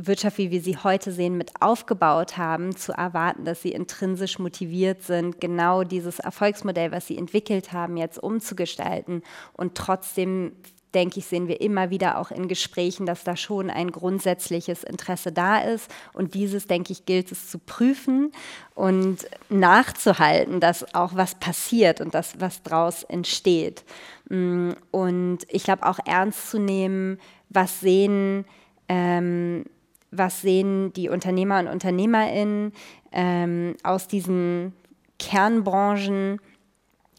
Wirtschaft, 0.00 0.38
wie 0.38 0.52
wir 0.52 0.60
sie 0.60 0.76
heute 0.76 1.10
sehen, 1.10 1.36
mit 1.36 1.60
aufgebaut 1.60 2.36
haben, 2.36 2.76
zu 2.76 2.92
erwarten, 2.92 3.44
dass 3.44 3.62
sie 3.62 3.72
intrinsisch 3.72 4.38
motiviert 4.38 5.02
sind, 5.02 5.40
genau 5.40 5.82
dieses 5.82 6.20
Erfolgsmodell, 6.20 6.92
was 6.92 7.08
sie 7.08 7.18
entwickelt 7.18 7.72
haben, 7.72 7.96
jetzt 7.96 8.22
umzugestalten. 8.22 9.22
Und 9.54 9.74
trotzdem, 9.74 10.52
denke 10.94 11.18
ich, 11.18 11.26
sehen 11.26 11.48
wir 11.48 11.60
immer 11.60 11.90
wieder 11.90 12.18
auch 12.18 12.30
in 12.30 12.46
Gesprächen, 12.46 13.06
dass 13.06 13.24
da 13.24 13.36
schon 13.36 13.70
ein 13.70 13.90
grundsätzliches 13.90 14.84
Interesse 14.84 15.32
da 15.32 15.58
ist. 15.58 15.90
Und 16.12 16.34
dieses, 16.34 16.68
denke 16.68 16.92
ich, 16.92 17.04
gilt 17.04 17.32
es 17.32 17.50
zu 17.50 17.58
prüfen 17.58 18.30
und 18.76 19.26
nachzuhalten, 19.48 20.60
dass 20.60 20.94
auch 20.94 21.16
was 21.16 21.34
passiert 21.34 22.00
und 22.00 22.14
das, 22.14 22.40
was 22.40 22.62
daraus 22.62 23.02
entsteht. 23.02 23.82
Mm, 24.28 24.70
und 24.92 25.38
ich 25.48 25.64
glaube 25.64 25.84
auch 25.86 25.98
ernst 26.06 26.50
zu 26.50 26.60
nehmen, 26.60 27.18
was 27.48 27.80
sehen, 27.80 28.44
ähm, 28.88 29.64
was 30.10 30.40
sehen 30.40 30.92
die 30.92 31.08
Unternehmer 31.08 31.60
und 31.60 31.68
Unternehmerinnen 31.68 32.72
ähm, 33.12 33.76
aus 33.82 34.08
diesen 34.08 34.72
Kernbranchen, 35.18 36.40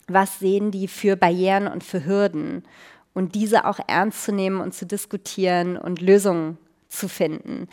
was 0.07 0.39
sehen 0.39 0.71
die 0.71 0.87
für 0.87 1.15
Barrieren 1.15 1.67
und 1.67 1.83
für 1.83 2.05
Hürden 2.05 2.63
und 3.13 3.35
diese 3.35 3.65
auch 3.65 3.79
ernst 3.87 4.23
zu 4.23 4.31
nehmen 4.31 4.61
und 4.61 4.73
zu 4.73 4.85
diskutieren 4.85 5.77
und 5.77 6.01
Lösungen 6.01 6.57
zu 6.87 7.07
finden. 7.07 7.67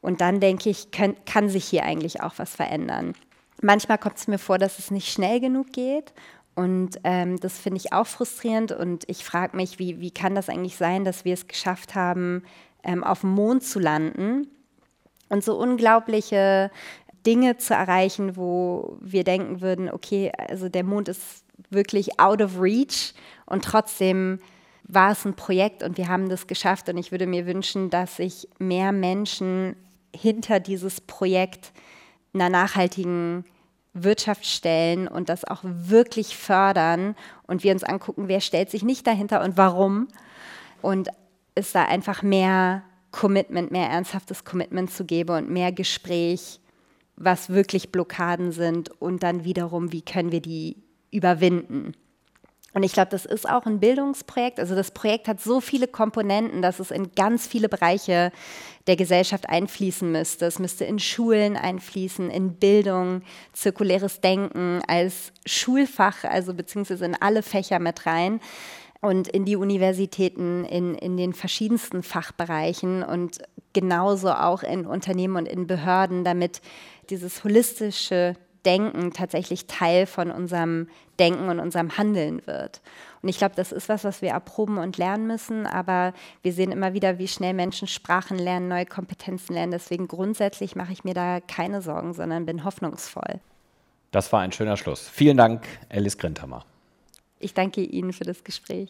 Und 0.00 0.20
dann 0.20 0.38
denke 0.38 0.70
ich, 0.70 0.90
kann, 0.90 1.16
kann 1.24 1.48
sich 1.48 1.64
hier 1.64 1.84
eigentlich 1.84 2.22
auch 2.22 2.34
was 2.36 2.54
verändern. 2.54 3.14
Manchmal 3.62 3.98
kommt 3.98 4.18
es 4.18 4.28
mir 4.28 4.38
vor, 4.38 4.58
dass 4.58 4.78
es 4.78 4.90
nicht 4.90 5.10
schnell 5.10 5.40
genug 5.40 5.72
geht 5.72 6.12
und 6.54 7.00
ähm, 7.04 7.40
das 7.40 7.58
finde 7.58 7.78
ich 7.78 7.92
auch 7.92 8.06
frustrierend. 8.06 8.72
Und 8.72 9.04
ich 9.08 9.24
frage 9.24 9.56
mich, 9.56 9.78
wie, 9.78 10.00
wie 10.00 10.10
kann 10.10 10.34
das 10.34 10.48
eigentlich 10.48 10.76
sein, 10.76 11.04
dass 11.04 11.24
wir 11.24 11.34
es 11.34 11.48
geschafft 11.48 11.94
haben, 11.94 12.44
ähm, 12.84 13.04
auf 13.04 13.20
dem 13.20 13.30
Mond 13.30 13.64
zu 13.64 13.78
landen 13.78 14.48
und 15.28 15.42
so 15.42 15.56
unglaubliche 15.56 16.70
Dinge 17.26 17.56
zu 17.56 17.74
erreichen, 17.74 18.36
wo 18.36 18.96
wir 19.00 19.24
denken 19.24 19.60
würden, 19.60 19.90
okay, 19.90 20.30
also 20.48 20.68
der 20.68 20.84
Mond 20.84 21.08
ist 21.08 21.44
wirklich 21.70 22.20
out 22.20 22.42
of 22.42 22.60
reach 22.60 23.14
und 23.46 23.64
trotzdem 23.64 24.40
war 24.86 25.12
es 25.12 25.24
ein 25.24 25.34
Projekt 25.34 25.82
und 25.82 25.96
wir 25.96 26.08
haben 26.08 26.28
das 26.28 26.46
geschafft. 26.46 26.88
Und 26.88 26.98
ich 26.98 27.10
würde 27.10 27.26
mir 27.26 27.46
wünschen, 27.46 27.90
dass 27.90 28.16
sich 28.16 28.48
mehr 28.58 28.92
Menschen 28.92 29.76
hinter 30.14 30.60
dieses 30.60 31.00
Projekt 31.00 31.72
einer 32.34 32.50
nachhaltigen 32.50 33.44
Wirtschaft 33.94 34.44
stellen 34.44 35.08
und 35.08 35.28
das 35.28 35.44
auch 35.44 35.60
wirklich 35.62 36.36
fördern 36.36 37.14
und 37.46 37.62
wir 37.62 37.72
uns 37.72 37.84
angucken, 37.84 38.28
wer 38.28 38.40
stellt 38.40 38.70
sich 38.70 38.82
nicht 38.82 39.06
dahinter 39.06 39.42
und 39.42 39.56
warum. 39.56 40.08
Und 40.82 41.08
es 41.54 41.72
da 41.72 41.84
einfach 41.84 42.22
mehr 42.22 42.82
Commitment, 43.10 43.70
mehr 43.70 43.88
ernsthaftes 43.88 44.44
Commitment 44.44 44.90
zu 44.90 45.04
geben 45.04 45.36
und 45.36 45.50
mehr 45.50 45.72
Gespräch, 45.72 46.60
was 47.16 47.50
wirklich 47.50 47.92
Blockaden 47.92 48.50
sind 48.50 48.90
und 49.00 49.22
dann 49.22 49.44
wiederum, 49.44 49.92
wie 49.92 50.02
können 50.02 50.32
wir 50.32 50.40
die 50.40 50.76
überwinden. 51.12 51.94
Und 52.74 52.82
ich 52.82 52.92
glaube, 52.92 53.10
das 53.10 53.24
ist 53.24 53.48
auch 53.48 53.66
ein 53.66 53.78
Bildungsprojekt. 53.78 54.58
Also 54.58 54.74
das 54.74 54.90
Projekt 54.90 55.28
hat 55.28 55.40
so 55.40 55.60
viele 55.60 55.86
Komponenten, 55.86 56.60
dass 56.60 56.80
es 56.80 56.90
in 56.90 57.12
ganz 57.12 57.46
viele 57.46 57.68
Bereiche 57.68 58.32
der 58.88 58.96
Gesellschaft 58.96 59.48
einfließen 59.48 60.10
müsste. 60.10 60.46
Es 60.46 60.58
müsste 60.58 60.84
in 60.84 60.98
Schulen 60.98 61.56
einfließen, 61.56 62.30
in 62.30 62.54
Bildung, 62.54 63.22
zirkuläres 63.52 64.20
Denken 64.20 64.80
als 64.88 65.32
Schulfach, 65.46 66.24
also 66.24 66.52
beziehungsweise 66.52 67.04
in 67.04 67.14
alle 67.14 67.44
Fächer 67.44 67.78
mit 67.78 68.06
rein 68.06 68.40
und 69.04 69.28
in 69.28 69.44
die 69.44 69.56
Universitäten, 69.56 70.64
in, 70.64 70.94
in 70.94 71.16
den 71.16 71.34
verschiedensten 71.34 72.02
Fachbereichen 72.02 73.02
und 73.02 73.38
genauso 73.72 74.32
auch 74.32 74.62
in 74.62 74.86
Unternehmen 74.86 75.36
und 75.36 75.46
in 75.46 75.66
Behörden, 75.66 76.24
damit 76.24 76.62
dieses 77.10 77.44
holistische 77.44 78.34
Denken 78.64 79.12
tatsächlich 79.12 79.66
Teil 79.66 80.06
von 80.06 80.30
unserem 80.30 80.88
Denken 81.18 81.50
und 81.50 81.60
unserem 81.60 81.98
Handeln 81.98 82.46
wird. 82.46 82.80
Und 83.20 83.28
ich 83.28 83.36
glaube, 83.36 83.54
das 83.56 83.72
ist 83.72 83.90
was, 83.90 84.04
was 84.04 84.22
wir 84.22 84.30
erproben 84.30 84.78
und 84.78 84.96
lernen 84.96 85.26
müssen. 85.26 85.66
Aber 85.66 86.14
wir 86.42 86.52
sehen 86.52 86.72
immer 86.72 86.94
wieder, 86.94 87.18
wie 87.18 87.28
schnell 87.28 87.52
Menschen 87.52 87.88
Sprachen 87.88 88.38
lernen, 88.38 88.68
neue 88.68 88.86
Kompetenzen 88.86 89.52
lernen. 89.52 89.72
Deswegen 89.72 90.08
grundsätzlich 90.08 90.76
mache 90.76 90.92
ich 90.92 91.04
mir 91.04 91.14
da 91.14 91.40
keine 91.40 91.82
Sorgen, 91.82 92.14
sondern 92.14 92.46
bin 92.46 92.64
hoffnungsvoll. 92.64 93.40
Das 94.12 94.32
war 94.32 94.40
ein 94.40 94.52
schöner 94.52 94.76
Schluss. 94.78 95.08
Vielen 95.08 95.36
Dank, 95.36 95.66
Alice 95.90 96.16
Grinthammer. 96.16 96.64
Ich 97.44 97.52
danke 97.52 97.82
Ihnen 97.82 98.14
für 98.14 98.24
das 98.24 98.42
Gespräch. 98.42 98.88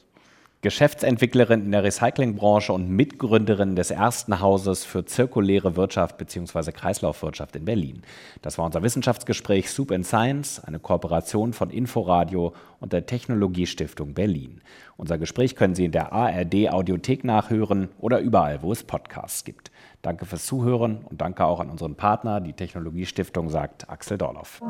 Geschäftsentwicklerin 0.61 1.65
in 1.65 1.73
der 1.73 1.83
Recyclingbranche 1.83 2.73
und 2.73 2.89
Mitgründerin 2.89 3.75
des 3.75 3.91
ersten 3.91 4.41
Hauses 4.41 4.85
für 4.85 5.05
zirkuläre 5.05 5.75
Wirtschaft 5.77 6.17
bzw. 6.19 6.71
Kreislaufwirtschaft 6.71 7.57
in 7.57 7.65
Berlin. 7.65 8.03
Das 8.43 8.57
war 8.57 8.65
unser 8.65 8.83
Wissenschaftsgespräch 8.85 9.69
Soup 9.69 9.91
and 9.91 10.07
Science, 10.07 10.63
eine 10.65 10.79
Kooperation 10.79 11.53
von 11.53 11.69
Inforadio 11.69 12.55
und 12.79 12.93
der 12.93 13.07
Technologiestiftung 13.07 14.15
Berlin. 14.15 14.63
Unser 14.97 15.19
Gespräch 15.19 15.57
können 15.57 15.75
Sie 15.75 15.87
in 15.87 15.93
der 15.93 16.13
ARD 16.13 16.71
Audiothek 16.71 17.25
nachhören 17.25 17.89
oder 17.99 18.21
überall, 18.21 18.63
wo 18.63 18.71
es 18.71 18.85
Podcasts 18.85 19.45
gibt. 19.45 19.73
Danke 20.01 20.27
fürs 20.27 20.47
Zuhören 20.47 21.05
und 21.11 21.21
danke 21.21 21.45
auch 21.45 21.59
an 21.59 21.71
unseren 21.71 21.97
Partner, 21.97 22.41
die 22.41 22.53
Technologiestiftung, 22.53 23.51
sagt 23.51 23.91
Axel 23.91 24.17
Dorloff. 24.17 24.63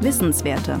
Wissenswerte. 0.00 0.80